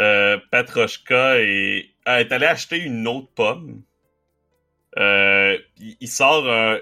[0.00, 3.82] euh, est, est allé acheter une autre pomme.
[4.96, 6.78] Euh, il, sort un,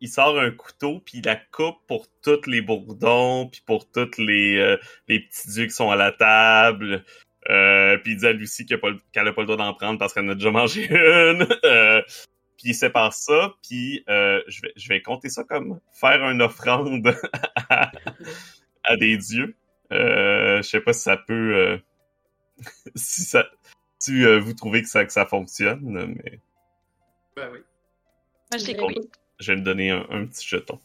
[0.00, 4.18] il sort un couteau puis il la coupe pour tous les bourdons puis pour tous
[4.18, 4.76] les, euh,
[5.08, 7.04] les petits dieux qui sont à la table.
[7.50, 10.26] Euh, puis il dit à Lucie qu'elle n'a pas, le droit d'en prendre parce qu'elle
[10.26, 11.46] en a déjà mangé une.
[12.62, 16.22] Euh, puis il sépare ça, puis euh, je, vais, je vais compter ça comme faire
[16.28, 17.14] une offrande
[17.68, 17.92] à,
[18.84, 19.56] à des dieux.
[19.92, 21.80] Euh, je sais pas si ça peut
[22.96, 23.46] si ça,
[23.98, 26.40] si euh, vous trouvez que ça, que ça fonctionne, mais.
[27.36, 27.60] Ben oui.
[28.50, 30.78] Moi, je bon, Je vais me donner un, petit jeton.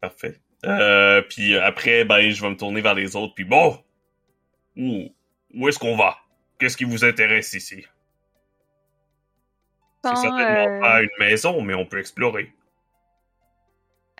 [0.00, 0.40] Parfait.
[0.64, 3.82] Euh, puis après, ben, je vais me tourner vers les autres, puis bon,
[4.76, 5.14] où,
[5.54, 6.16] où est-ce qu'on va?
[6.58, 7.86] Qu'est-ce qui vous intéresse ici?
[10.04, 12.52] C'est certainement euh, pas une maison, mais on peut explorer.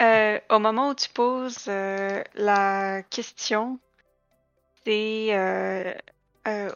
[0.00, 3.78] Euh, au moment où tu poses euh, la question,
[4.84, 5.96] c'est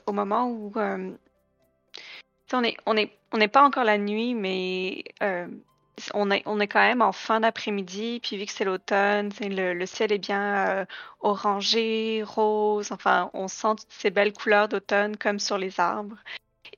[0.07, 5.05] au moment où on est on est on n'est pas encore la nuit, mais
[6.15, 9.87] on, est, on est quand même en fin d'après-midi, puis vu que c'est l'automne, le,
[9.87, 10.85] ciel est bien euh,
[11.21, 16.17] orangé, rose, enfin, on sent toutes ces belles couleurs d'automne comme sur les arbres.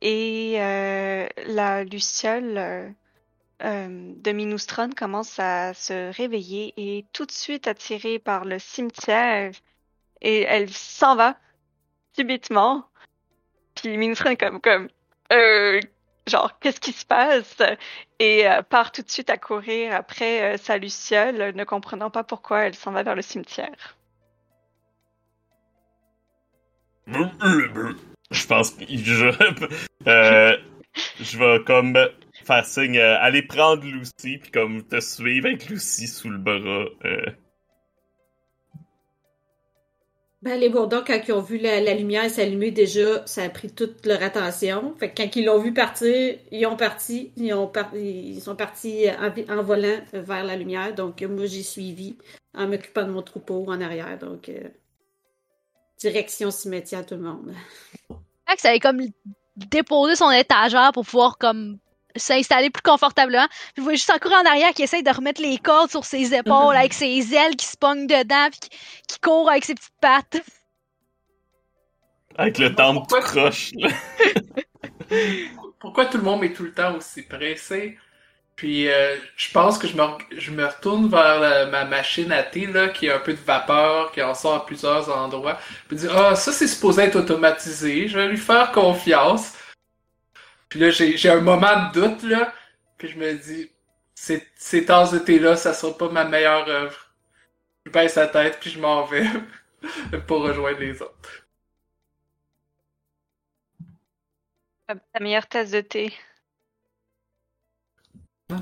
[0.00, 2.88] Et euh, la luciole euh,
[3.60, 9.52] de Minustron commence à se réveiller et tout de suite attirée par le cimetière,
[10.20, 11.36] et elle s'en va
[12.14, 12.86] subitement.
[13.74, 14.88] Puis Minustron est comme, comme
[16.26, 17.56] genre, qu'est-ce qui se passe?
[18.18, 22.24] Et euh, part tout de suite à courir après euh, sa Luciole, ne comprenant pas
[22.24, 23.96] pourquoi elle s'en va vers le cimetière.
[28.30, 29.26] Je pense que je,
[30.06, 30.56] euh,
[31.20, 31.98] je vais comme
[32.44, 36.86] faire signe, aller prendre Lucy, puis comme te suivre avec Lucy sous le bras.
[40.42, 44.04] Ben, les Bourdons, quand ils ont vu la, lumière s'allumer, déjà, ça a pris toute
[44.04, 44.92] leur attention.
[45.00, 47.32] Quand ils l'ont vu partir, ils ont parti.
[47.36, 49.06] Ils, ont ils sont partis
[49.48, 50.94] en, volant vers la lumière.
[50.96, 52.16] Donc, moi, j'ai suivi
[52.54, 54.18] en m'occupant de mon troupeau en arrière.
[54.18, 54.68] Donc, euh,
[55.98, 57.54] direction cimetière, tout le monde.
[58.58, 59.00] Ça avait comme
[59.56, 61.78] déposé son étagère pour pouvoir comme
[62.16, 63.46] s'installer plus confortablement.
[63.48, 66.34] Puis vous voyez juste encore en arrière qui essaye de remettre les cordes sur ses
[66.34, 68.70] épaules avec ses ailes qui se pognent dedans puis
[69.08, 70.42] qui, court avec ses petites pattes.
[72.36, 73.72] Avec le temps de croche.
[75.80, 77.98] Pourquoi tout le monde est tout le temps aussi pressé?
[78.56, 80.02] Puis euh, je pense que je me,
[80.36, 84.12] je me retourne vers ma machine à thé là, qui a un peu de vapeur,
[84.12, 85.58] qui en sort à plusieurs endroits.
[85.88, 89.54] Puis dire Ah, ça c'est supposé être automatisé, je vais lui faire confiance.
[90.72, 92.50] Puis là, j'ai un moment de doute, là.
[92.96, 93.70] Puis je me dis,
[94.14, 97.12] ces, ces tasses de thé-là, ça sera pas ma meilleure œuvre.
[97.84, 99.26] Je baisse la tête, puis je m'en vais
[100.26, 101.46] pour rejoindre les autres.
[104.88, 106.14] Ta meilleure tasse de thé.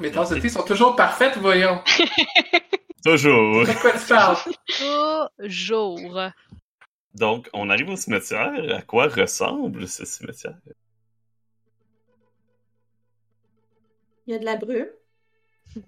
[0.00, 1.80] mes tasses de thé sont toujours parfaites, voyons.
[3.04, 3.66] toujours.
[3.66, 4.36] De quoi tu parles?
[5.38, 6.32] Toujours.
[7.14, 8.78] Donc, on arrive au cimetière.
[8.78, 10.56] À quoi ressemble ce cimetière?
[14.30, 14.86] Il y a de la brume.
[15.74, 15.82] Il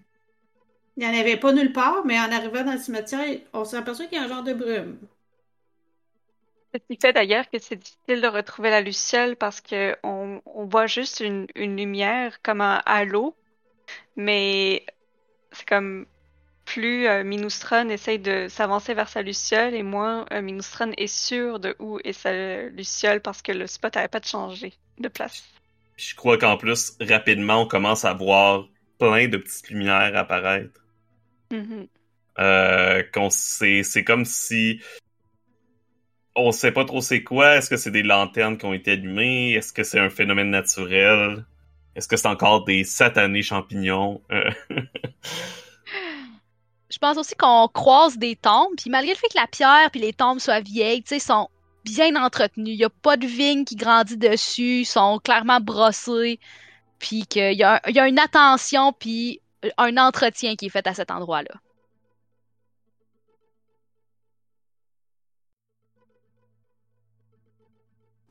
[0.98, 4.08] n'y en avait pas nulle part, mais en arrivant dans le cimetière, on s'est aperçu
[4.08, 4.98] qu'il y a un genre de brume.
[6.74, 10.86] Ce qui fait d'ailleurs que c'est difficile de retrouver la luciole parce qu'on on voit
[10.86, 13.36] juste une, lumière comme un halo,
[14.16, 14.84] mais
[15.52, 16.06] c'est comme
[16.64, 17.22] plus euh,
[17.90, 20.60] essaye de s'avancer vers sa luciole et moins euh,
[20.96, 24.72] est sûr de où est sa luciole parce que le spot n'avait pas de changer
[24.98, 25.44] de place
[25.96, 30.80] je crois qu'en plus, rapidement, on commence à voir plein de petites lumières apparaître.
[31.50, 31.88] Mm-hmm.
[32.38, 34.80] Euh, c'est, comme si
[36.34, 37.56] on sait pas trop c'est quoi.
[37.56, 39.52] Est-ce que c'est des lanternes qui ont été allumées?
[39.52, 41.44] Est-ce que c'est un phénomène naturel?
[41.94, 44.22] Est-ce que c'est encore des satanés champignons?
[46.90, 50.00] Je pense aussi qu'on croise des tombes, puis malgré le fait que la pierre puis
[50.00, 51.48] les tombes soient vieilles, tu sais, sont
[51.84, 52.74] bien entretenus.
[52.74, 54.80] Il n'y a pas de vigne qui grandit dessus.
[54.80, 56.38] Ils sont clairement brossés.
[56.98, 59.40] Puis qu'il y, a, une attention puis
[59.76, 61.54] un entretien qui est fait à cet endroit-là.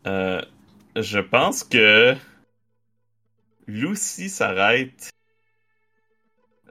[0.07, 0.41] Euh,
[0.95, 2.15] je pense que
[3.67, 5.11] Lucy s'arrête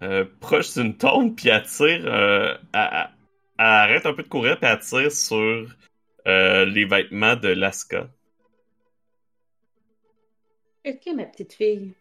[0.02, 2.02] euh, proche d'une tombe puis attire.
[2.06, 3.10] Euh, elle,
[3.58, 5.68] arrête un peu de courir puis attire sur
[6.26, 8.10] euh, les vêtements de Laska.
[10.86, 11.94] Ok, ma petite fille.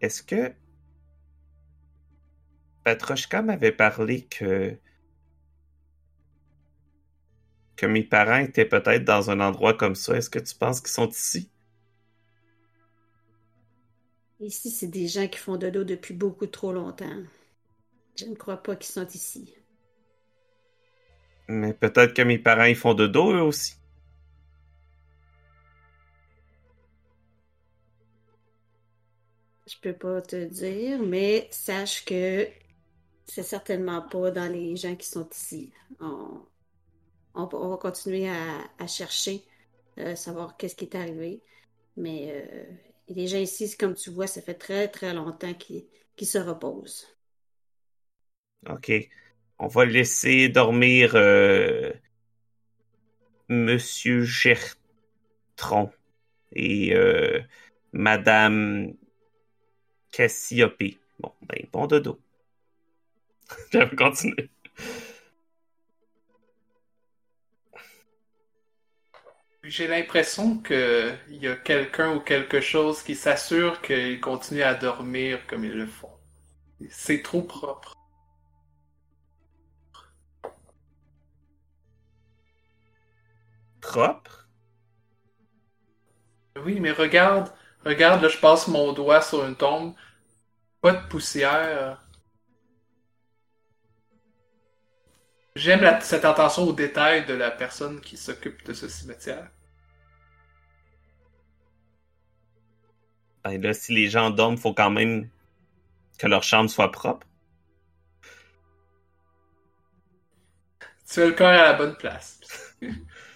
[0.00, 0.52] Est-ce que
[2.84, 4.76] Patrochka m'avait parlé que
[7.76, 10.16] que mes parents étaient peut-être dans un endroit comme ça?
[10.16, 11.50] Est-ce que tu penses qu'ils sont ici?
[14.40, 17.22] Ici, c'est des gens qui font de l'eau depuis beaucoup trop longtemps.
[18.16, 19.54] Je ne crois pas qu'ils sont ici.
[21.48, 23.74] Mais peut-être que mes parents y font de dos eux aussi.
[29.66, 32.48] Je peux pas te dire, mais sache que
[33.26, 35.72] c'est certainement pas dans les gens qui sont ici.
[36.00, 36.46] On,
[37.34, 39.44] va continuer à, chercher,
[39.98, 41.42] euh, savoir qu'est-ce qui est arrivé.
[41.96, 42.64] Mais euh,
[43.08, 47.13] les gens ici, comme tu vois, ça fait très très longtemps qu'ils se reposent.
[48.68, 48.92] OK.
[49.58, 51.92] On va laisser dormir euh,
[53.48, 55.90] Monsieur Gertron
[56.52, 57.40] et euh,
[57.92, 58.94] Madame
[60.10, 60.82] Cassiope.
[61.20, 62.20] Bon, ben, bon dodo.
[63.72, 64.50] Je vais continuer.
[69.62, 75.46] J'ai l'impression qu'il y a quelqu'un ou quelque chose qui s'assure qu'ils continuent à dormir
[75.46, 76.10] comme ils le font.
[76.90, 77.94] C'est trop propre.
[83.84, 84.48] Propre?
[86.64, 87.52] Oui, mais regarde,
[87.84, 89.94] regarde, là, je passe mon doigt sur une tombe.
[90.80, 92.02] Pas de poussière.
[95.54, 99.48] J'aime cette attention aux détails de la personne qui s'occupe de ce cimetière.
[103.44, 105.28] Ben là, si les gens dorment, faut quand même
[106.18, 107.26] que leur chambre soit propre.
[111.08, 112.40] Tu as le cœur à la bonne place.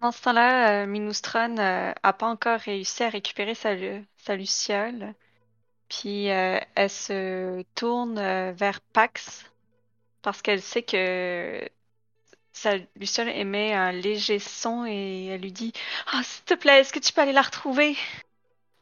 [0.00, 3.70] Dans ce temps-là, euh, Minustron euh, a pas encore réussi à récupérer sa,
[4.16, 5.14] sa luciole.
[5.88, 9.46] Puis euh, elle se tourne euh, vers Pax
[10.22, 11.66] parce qu'elle sait que
[12.52, 15.72] sa Luciole émet un léger son et elle lui dit
[16.12, 17.96] Ah, s'il te plaît, est-ce que tu peux aller la retrouver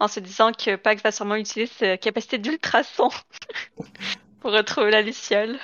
[0.00, 3.10] En se disant que Pax va sûrement utiliser sa capacité d'ultrason
[4.40, 5.58] pour retrouver la Luciole.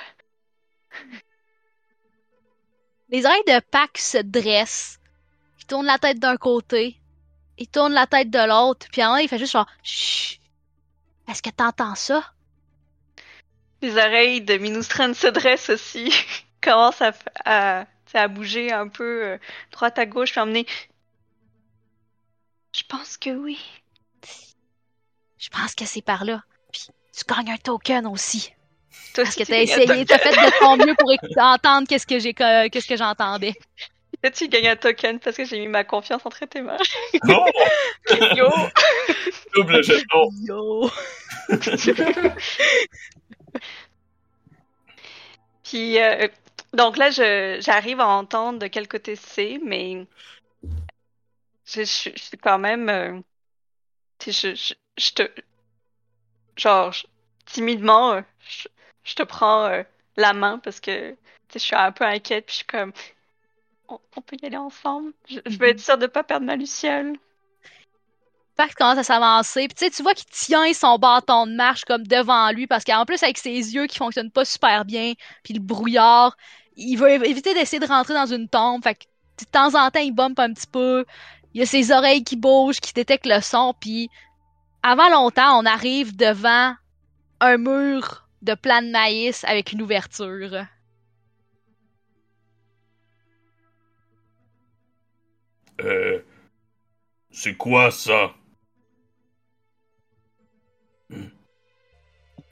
[3.09, 4.99] Les oreilles de Pax se dressent.
[5.63, 6.99] Il tourne la tête d'un côté,
[7.57, 10.43] il tourne la tête de l'autre, puis en il fait juste genre Chut
[11.27, 12.33] est-ce que t'entends ça?
[13.81, 16.13] Les oreilles de Minustran se dressent aussi,
[16.61, 17.13] commencent à,
[17.45, 19.37] à, à, bouger un peu euh,
[19.71, 20.65] droite à gauche, puis emmener.
[22.75, 23.59] Je pense que oui.
[25.37, 26.43] Je pense que c'est par là.
[26.71, 28.53] Puis tu gagnes un token aussi.
[29.15, 32.87] Parce que t'as essayé, t'as fait de ton mieux pour entendre qu'est-ce que j'ai, qu'est-ce
[32.87, 33.53] que j'entendais.
[34.29, 36.77] Tu gagnes un token parce que j'ai mis ma confiance entre tes mains.
[37.27, 37.45] Oh!
[38.35, 38.49] Yo!
[39.53, 40.29] Double jeton.
[40.47, 40.89] Yo!
[45.63, 46.27] Puis, euh,
[46.73, 50.05] donc là, j'arrive à entendre de quel côté c'est, mais
[51.65, 52.89] je, suis quand même.
[52.89, 53.19] Euh,
[54.25, 55.23] je, je, te.
[56.55, 56.93] Genre,
[57.45, 58.21] timidement, euh,
[59.03, 59.83] je, te prends
[60.17, 61.15] la main parce que
[61.53, 62.93] je suis un peu inquiète, puis je suis comme
[63.87, 65.13] on, peut y aller ensemble.
[65.27, 67.17] Je, veux être sûre de pas perdre ma Luciole.
[68.55, 69.67] Pax commence à s'avancer.
[69.67, 72.83] Puis tu sais, tu vois qu'il tient son bâton de marche comme devant lui parce
[72.83, 75.13] qu'en plus avec ses yeux qui fonctionnent pas super bien,
[75.43, 76.37] puis le brouillard,
[76.75, 78.83] il veut éviter d'essayer de rentrer dans une tombe.
[78.83, 79.03] Fait que
[79.39, 81.05] de temps en temps, il bombe un petit peu.
[81.53, 83.73] Il y a ses oreilles qui bougent, qui détectent le son.
[83.79, 84.09] Puis
[84.83, 86.73] avant longtemps, on arrive devant
[87.39, 90.65] un mur de plan de maïs avec une ouverture.
[95.81, 96.21] Euh.
[97.31, 98.33] C'est quoi ça?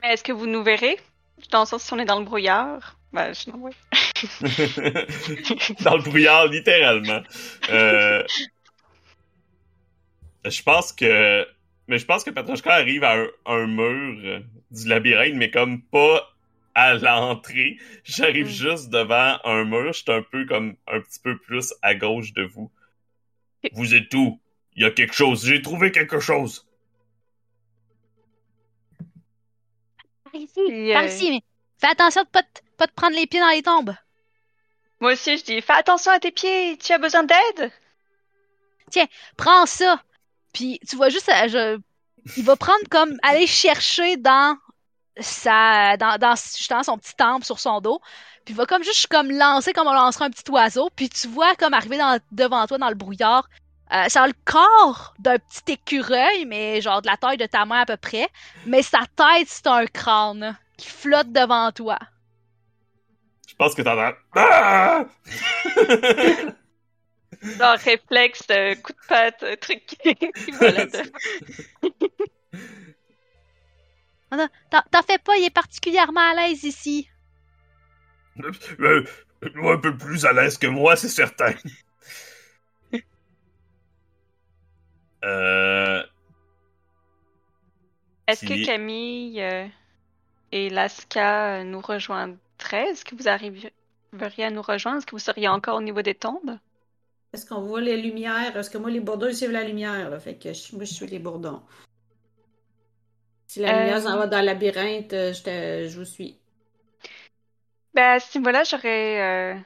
[0.04, 0.98] Est-ce que vous nous verrez?
[1.52, 2.98] Dans le sens si on est dans le brouillard.
[3.14, 3.72] Ben, je ouais.
[5.84, 7.22] dans le brouillard, littéralement.
[7.70, 8.24] Euh...
[10.46, 11.46] Je pense que.
[11.88, 14.42] Mais je pense que Petrushka arrive à un, mur
[14.72, 16.32] du labyrinthe, mais comme pas
[16.74, 17.78] à l'entrée.
[18.04, 18.50] J'arrive mm.
[18.50, 19.94] juste devant un mur.
[19.94, 22.72] Je suis un peu comme un petit peu plus à gauche de vous.
[23.74, 24.40] Vous êtes où?
[24.76, 25.46] Il y a quelque chose.
[25.46, 26.68] J'ai trouvé quelque chose.
[30.24, 31.44] Par ici, par ici, mais
[31.78, 32.44] fais attention de pas,
[32.78, 33.94] pas te prendre les pieds dans les tombes.
[35.00, 36.78] Moi aussi, je dis, fais attention à tes pieds.
[36.78, 37.72] Tu as besoin d'aide?
[38.92, 40.02] Tiens, prends ça.
[40.54, 41.82] Puis tu vois juste, euh, je...
[42.38, 44.58] il va prendre comme aller chercher dans
[45.20, 48.00] sa, dans, dans justement son petit temple sur son dos.
[48.46, 50.90] Puis il va comme juste comme lancer comme on lancerait un petit oiseau.
[50.96, 52.00] Puis tu vois comme arriver
[52.32, 53.48] devant toi dans le brouillard.
[53.94, 57.66] Euh, ça a le corps d'un petit écureuil, mais genre de la taille de ta
[57.66, 58.30] main à peu près.
[58.66, 62.00] Mais sa tête, c'est un crâne qui flotte devant toi.
[63.48, 64.14] Je pense que t'entends.
[64.34, 65.04] Ah!
[67.44, 70.16] genre réflexe, euh, coup de patte, truc qui.
[74.72, 77.10] T'en fais pas, il est particulièrement à l'aise ici.
[78.80, 79.04] Euh,
[79.44, 81.54] un peu plus à l'aise que moi, c'est certain.
[85.26, 86.04] euh...
[88.28, 89.68] Est-ce que Camille euh,
[90.52, 92.90] et Laska nous rejoindraient?
[92.90, 95.00] Est-ce que vous arriveriez à nous rejoindre?
[95.00, 96.58] Est-ce que vous seriez encore au niveau des tombes?
[97.34, 98.56] Est-ce qu'on voit les lumières?
[98.56, 100.10] Est-ce que moi, les bourdons suivent la lumière?
[100.10, 100.20] Là?
[100.20, 101.62] Fait que moi, je suis les bourdons.
[103.48, 106.41] Si la lumière s'en va dans le labyrinthe, euh, je, je vous suis.
[107.94, 109.22] Ben, à ce niveau-là, j'aurais.
[109.22, 109.60] Euh,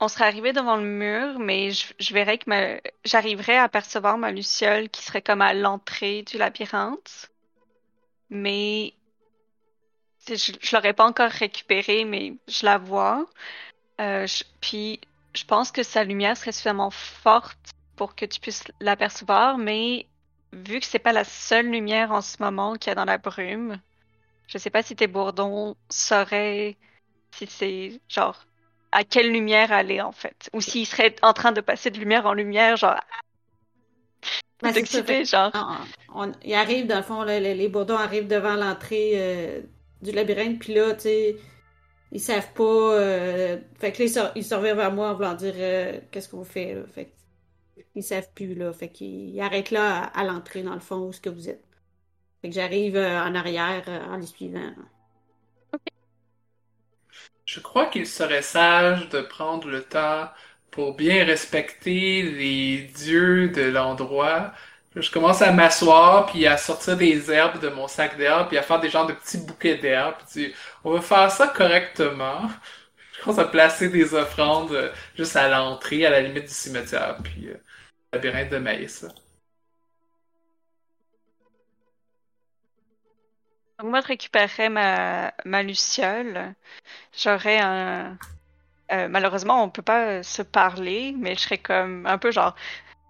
[0.00, 2.80] on serait arrivé devant le mur, mais je, verrais que ma...
[3.04, 7.30] j'arriverais à percevoir ma luciole qui serait comme à l'entrée du labyrinthe.
[8.30, 8.94] Mais.
[10.28, 13.26] Je, je l'aurais pas encore récupérée, mais je la vois.
[14.00, 14.26] Euh,
[14.60, 15.00] puis
[15.34, 17.58] je pense que sa lumière serait suffisamment forte
[17.96, 20.06] pour que tu puisses l'apercevoir, mais
[20.52, 23.18] vu que c'est pas la seule lumière en ce moment qu'il y a dans la
[23.18, 23.80] brume,
[24.46, 26.76] je sais pas si tes bourdons sauraient
[27.46, 28.44] si c'est genre
[28.92, 32.26] à quelle lumière aller en fait, ou s'ils seraient en train de passer de lumière
[32.26, 33.00] en lumière, genre.
[34.60, 34.74] Ben,
[35.24, 35.52] genre.
[36.44, 39.60] il arrive, dans le fond, les, bourdons arrivent devant l'entrée euh,
[40.02, 41.36] du labyrinthe, puis là, tu sais,
[42.10, 42.64] ils savent pas.
[42.64, 46.74] Euh, fait que là, ils, se vers moi en voulant dire euh, qu'est-ce qu'on fait.
[46.74, 46.82] Là.
[46.92, 47.12] Fait
[47.94, 48.72] ils savent plus, là.
[48.72, 51.64] Fait qu'ils arrêtent là à, l'entrée, dans le fond, où ce que vous êtes.
[52.42, 54.72] Fait que j'arrive en arrière en les suivant.
[57.48, 60.30] Je crois qu'il serait sage de prendre le temps
[60.70, 64.52] pour bien respecter les dieux de l'endroit
[65.00, 68.62] je commence à m'asseoir, puis à sortir des herbes de mon sac d'herbes, puis à
[68.62, 70.16] faire des genres de petits bouquets d'herbes.
[70.84, 72.48] On va faire ça correctement.
[73.18, 77.18] Je commence à placer des offrandes euh, juste à l'entrée, à la limite du cimetière,
[77.22, 77.56] puis euh,
[78.12, 79.04] labyrinthe de maïs.
[83.82, 86.54] Moi, je récupérerais ma, ma luciole.
[87.16, 88.16] J'aurais un...
[88.90, 92.54] Euh, malheureusement, on peut pas se parler, mais je serais comme un peu genre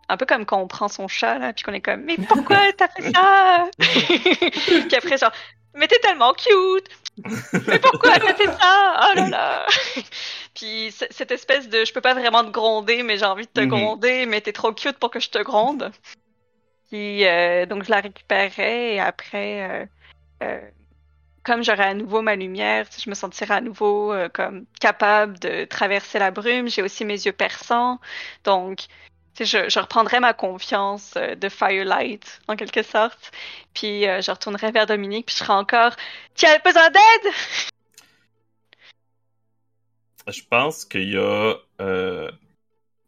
[0.08, 2.72] un peu comme quand on prend son chat, là, puis qu'on est comme, mais pourquoi
[2.72, 3.68] t'as fait ça?
[3.78, 5.32] puis après, genre,
[5.74, 6.88] mais t'es tellement cute!
[7.66, 9.10] Mais pourquoi t'as fait ça?
[9.10, 9.66] Oh là là!
[10.54, 13.60] puis cette espèce de, je peux pas vraiment te gronder, mais j'ai envie de te
[13.60, 13.68] mhm.
[13.68, 15.92] gronder, mais t'es trop cute pour que je te gronde.
[16.88, 19.86] Puis, euh, donc je la récupérerai et après, euh,
[20.42, 20.60] euh,
[21.44, 26.18] comme j'aurai à nouveau ma lumière, je me sentirai à nouveau comme capable de traverser
[26.18, 26.68] la brume.
[26.68, 28.00] J'ai aussi mes yeux perçants,
[28.44, 28.88] donc
[29.44, 33.32] je, reprendrai ma confiance euh, de Firelight, en quelque sorte.
[33.74, 35.94] Puis euh, je retournerai vers Dominique, puis je serai encore
[36.34, 37.32] Tu as besoin d'aide
[40.28, 42.30] Je pense qu'il y a euh,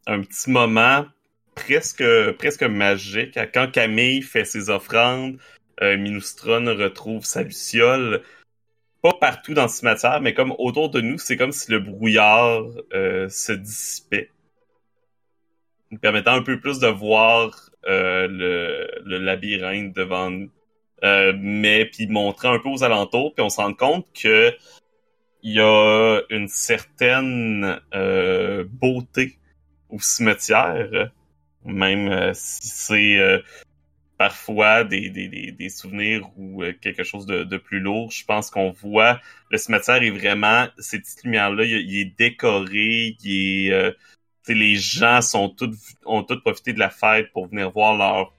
[0.07, 1.07] un petit moment
[1.55, 2.05] presque,
[2.39, 5.39] presque magique quand Camille fait ses offrandes.
[5.81, 8.23] Minustron retrouve sa luciole.
[9.03, 12.65] Pas partout dans ce matière, mais comme autour de nous, c'est comme si le brouillard
[12.93, 14.31] se dissipait
[15.91, 18.29] nous permettant un peu plus de voir euh,
[19.05, 20.51] le, labyrinthe devant nous.
[21.03, 24.53] Euh, mais puis montrer un peu aux alentours, puis on se rend compte que
[25.43, 29.39] il y a une certaine euh, beauté
[29.89, 31.11] au cimetière,
[31.65, 33.43] même si c'est
[34.21, 38.11] parfois des, des, des, souvenirs ou quelque chose de, de plus lourd.
[38.11, 39.19] Je pense qu'on voit
[39.51, 43.95] le cimetière est vraiment ces petites lumières là, il, est décoré, il est
[44.55, 48.33] les gens sont tous, ont tous profité de la fête pour venir voir leurs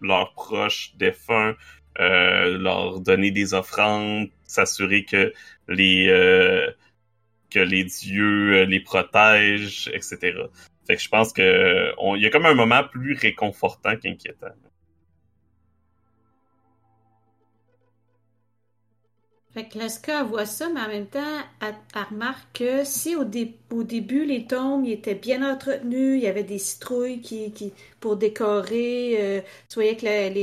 [0.00, 1.56] leurs proches défunts,
[1.98, 5.32] euh, leur donner des offrandes, s'assurer que
[5.68, 6.70] les euh,
[7.50, 10.18] que les dieux euh, les protègent, etc.
[10.86, 14.54] Fait que je pense que il y a comme un moment plus réconfortant qu'inquiétant.
[19.56, 21.74] Fait que Laska voit ça, mais en même temps, elle,
[22.10, 27.22] remarque que si au, début, les tombes étaient bien entretenus, il y avait des citrouilles
[27.98, 29.40] pour décorer, euh,
[29.70, 30.02] tu voyais que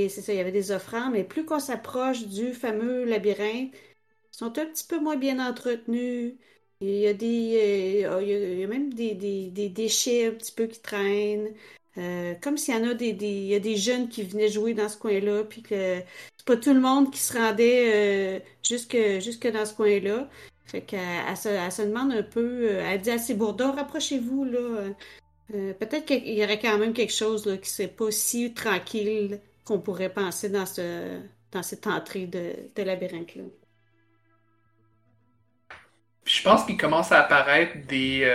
[0.09, 4.38] c'est ça, il y avait des offrandes, mais plus qu'on s'approche du fameux labyrinthe, ils
[4.38, 6.34] sont un petit peu moins bien entretenus.
[6.82, 10.66] Il y a des, euh, il, y a, même des, des, déchets un petit peu
[10.66, 11.53] qui traînent.
[11.97, 14.49] Euh, comme s'il y en a des, des, il y a des jeunes qui venaient
[14.49, 16.01] jouer dans ce coin-là, puis que
[16.46, 20.28] c'est pas tout le monde qui se rendait euh, jusque, jusque dans ce coin-là.
[20.66, 23.72] Fait qu'elle elle se, elle se, demande un peu, euh, elle dit à ses bourdons,
[23.72, 24.89] rapprochez-vous, là.
[25.50, 29.80] Peut-être qu'il y aurait quand même quelque chose là, qui serait pas si tranquille qu'on
[29.80, 31.20] pourrait penser dans, ce,
[31.52, 33.44] dans cette entrée de, de labyrinthe-là.
[36.26, 38.26] Je pense qu'il commence à apparaître des,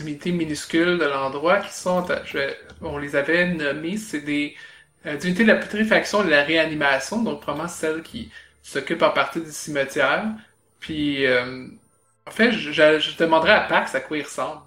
[0.00, 2.06] unités minuscules de l'endroit qui sont,
[2.82, 4.54] on les avait nommées, c'est des
[5.06, 8.30] euh, unités de la putréfaction et de la réanimation, donc probablement celles qui
[8.62, 10.26] s'occupent en partie du cimetière.
[10.78, 11.66] Puis, euh,
[12.26, 14.62] en fait, je, demanderais à Pax à quoi il ressemble.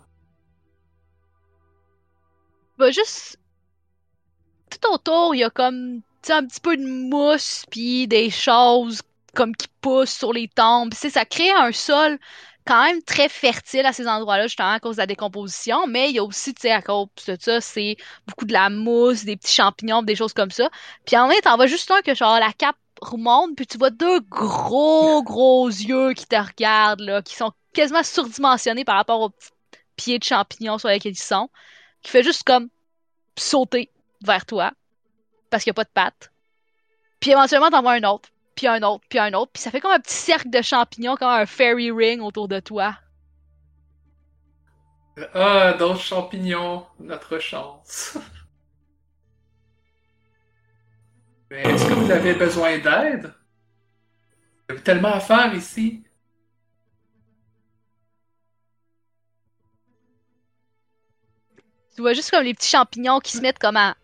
[2.77, 3.37] Bah, juste.
[4.69, 9.01] Tout autour, il y a comme un petit peu de mousse, puis des choses
[9.33, 10.93] comme qui poussent sur les tombes.
[10.93, 12.17] ça crée un sol
[12.65, 16.15] quand même très fertile à ces endroits-là, justement à cause de la décomposition, mais il
[16.15, 17.95] y a aussi, tu sais, à cause de ça, c'est
[18.27, 20.69] beaucoup de la mousse, des petits champignons, des choses comme ça.
[21.05, 23.91] Puis en vrai, t'en vois juste un que genre la cape remonte, puis tu vois
[23.91, 29.29] deux gros, gros yeux qui te regardent, là, qui sont quasiment surdimensionnés par rapport aux
[29.29, 29.51] petits
[29.95, 31.49] pieds de champignons sur lesquels ils sont,
[32.01, 32.69] qui fait juste comme
[33.37, 33.91] sauter
[34.21, 34.71] vers toi,
[35.49, 36.31] parce qu'il n'y a pas de pattes.
[37.19, 39.81] Puis éventuellement, t'en vois un autre puis un autre, puis un autre, puis ça fait
[39.81, 42.97] comme un petit cercle de champignons, comme un fairy ring autour de toi.
[45.33, 48.17] Ah, d'autres champignons, notre chance.
[51.49, 53.33] Mais est-ce que vous avez besoin d'aide?
[54.67, 56.03] Il y a tellement à faire ici.
[61.95, 63.95] Tu vois juste comme les petits champignons qui se mettent comme à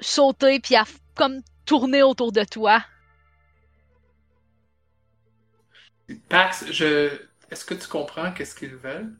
[0.00, 0.84] sauter puis à
[1.16, 2.84] comme tourner autour de toi.
[6.28, 7.10] Pax, je.
[7.50, 9.14] Est-ce que tu comprends qu'est-ce qu'ils veulent?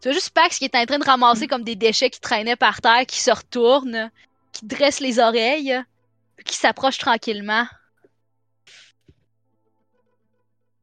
[0.00, 2.56] Tu vois juste Pax qui est en train de ramasser comme des déchets qui traînaient
[2.56, 4.10] par terre, qui se retourne,
[4.52, 5.82] qui dresse les oreilles,
[6.44, 7.66] qui s'approche tranquillement.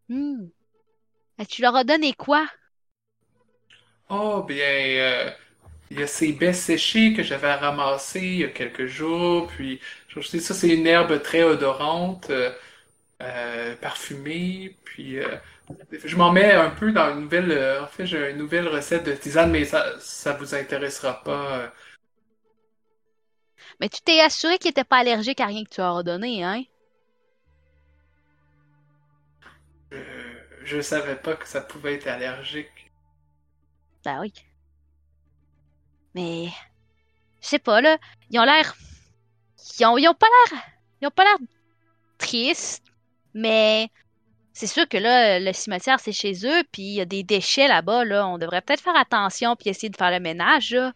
[0.09, 0.49] Hmm.
[1.47, 2.45] tu leur as donné quoi?
[4.09, 5.31] Oh, bien, euh,
[5.89, 9.79] il y a ces baies séchées que j'avais ramassées il y a quelques jours, puis
[10.09, 12.51] je sais ça, c'est une herbe très odorante, euh,
[13.21, 15.17] euh, parfumée, puis
[16.03, 19.13] je m'en mets un peu dans une nouvelle, en fait, j'ai une nouvelle recette de
[19.13, 21.71] tisane, mais ça, ça vous intéressera pas.
[23.79, 26.63] Mais tu t'es assuré qu'il était pas allergique à rien que tu as ordonné, hein?
[30.63, 32.91] je savais pas que ça pouvait être allergique.
[34.03, 34.33] Ben oui.
[36.15, 36.49] Mais.
[37.41, 37.97] Je sais pas, là.
[38.29, 38.75] Ils ont l'air.
[39.79, 40.61] Ils ont, ils ont pas l'air.
[41.01, 41.37] Ils ont pas l'air
[42.17, 42.90] tristes.
[43.33, 43.89] Mais.
[44.53, 47.69] C'est sûr que là, le cimetière, c'est chez eux, puis il y a des déchets
[47.69, 48.27] là-bas, là.
[48.27, 50.91] On devrait peut-être faire attention puis essayer de faire le ménage, là.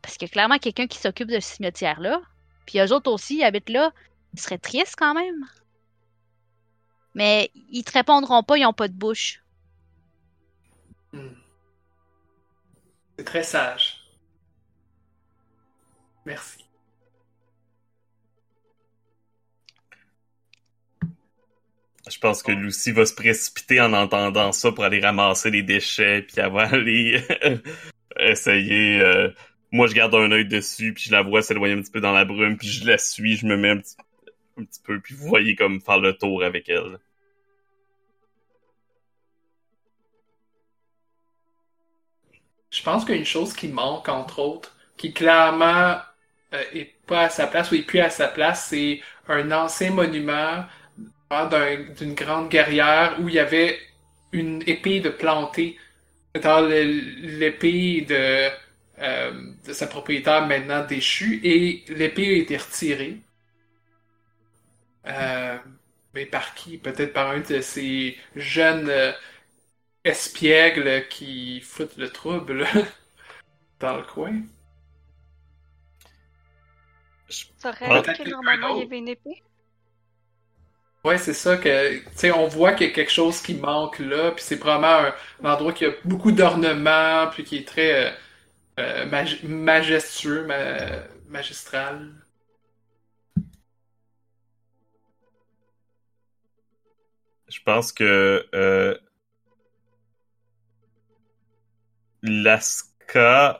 [0.00, 2.20] Parce que clairement, quelqu'un qui s'occupe de ce cimetière-là.
[2.66, 3.92] Puis eux autres aussi, ils habitent là.
[4.34, 5.46] Ils seraient tristes quand même.
[7.14, 9.42] Mais ils te répondront pas, ils ont pas de bouche.
[11.12, 11.34] Hmm.
[13.18, 13.98] C'est très sage.
[16.24, 16.61] Merci.
[22.10, 26.22] Je pense que Lucy va se précipiter en entendant ça pour aller ramasser les déchets
[26.22, 27.22] puis avoir aller
[28.18, 29.00] essayer.
[29.00, 29.30] Euh,
[29.70, 32.12] moi, je garde un œil dessus puis je la vois s'éloigner un petit peu dans
[32.12, 33.96] la brume puis je la suis, je me mets un petit,
[34.58, 36.98] un petit peu puis vous voyez comme faire le tour avec elle.
[42.70, 45.98] Je pense qu'il y a une chose qui manque entre autres, qui clairement
[46.54, 49.90] euh, est pas à sa place ou est plus à sa place, c'est un ancien
[49.90, 50.64] monument
[51.98, 53.78] d'une grande guerrière où il y avait
[54.32, 55.78] une épée de plantée.
[56.34, 58.48] L'épée de,
[58.98, 63.18] euh, de sa propriétaire maintenant déchue et l'épée a été retirée.
[65.06, 65.58] Euh,
[66.14, 66.78] mais par qui?
[66.78, 68.90] Peut-être par un de ces jeunes
[70.04, 72.66] espiègles qui foutent le trouble
[73.80, 74.40] dans le coin.
[77.28, 79.42] Je saurais que normalement il y avait une épée.
[81.04, 83.98] Ouais, c'est ça que, tu sais, on voit qu'il y a quelque chose qui manque
[83.98, 88.12] là, puis c'est probablement un, endroit qui a beaucoup d'ornements, puis qui est très
[88.78, 90.46] euh, euh, majestueux,
[91.28, 92.12] magistral.
[97.48, 98.96] Je pense que euh,
[102.22, 103.58] Laska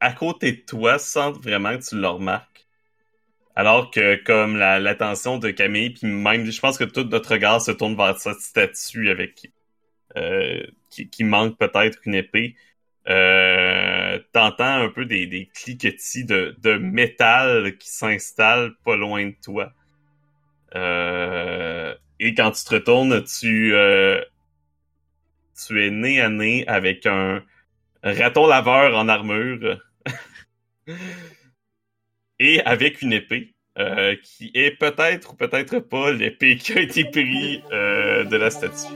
[0.00, 2.53] à côté de toi sans vraiment que tu le remarques.
[3.56, 7.70] Alors que comme l'attention de Camille, puis même, je pense que tout notre regard se
[7.70, 9.52] tourne vers cette statue avec
[10.16, 12.56] euh, qui, manque peut-être une épée.
[13.08, 19.72] Euh, T'entends un peu des, cliquetis de, de métal qui s'installent pas loin de toi.
[20.74, 24.20] Euh, et quand tu te retournes, tu euh,
[25.66, 27.42] tu es nez à nez avec un
[28.02, 29.78] raton laveur en armure
[32.38, 37.04] et avec une épée euh, qui est peut-être ou peut-être pas l'épée qui a été
[37.04, 38.94] prise euh, de la statue.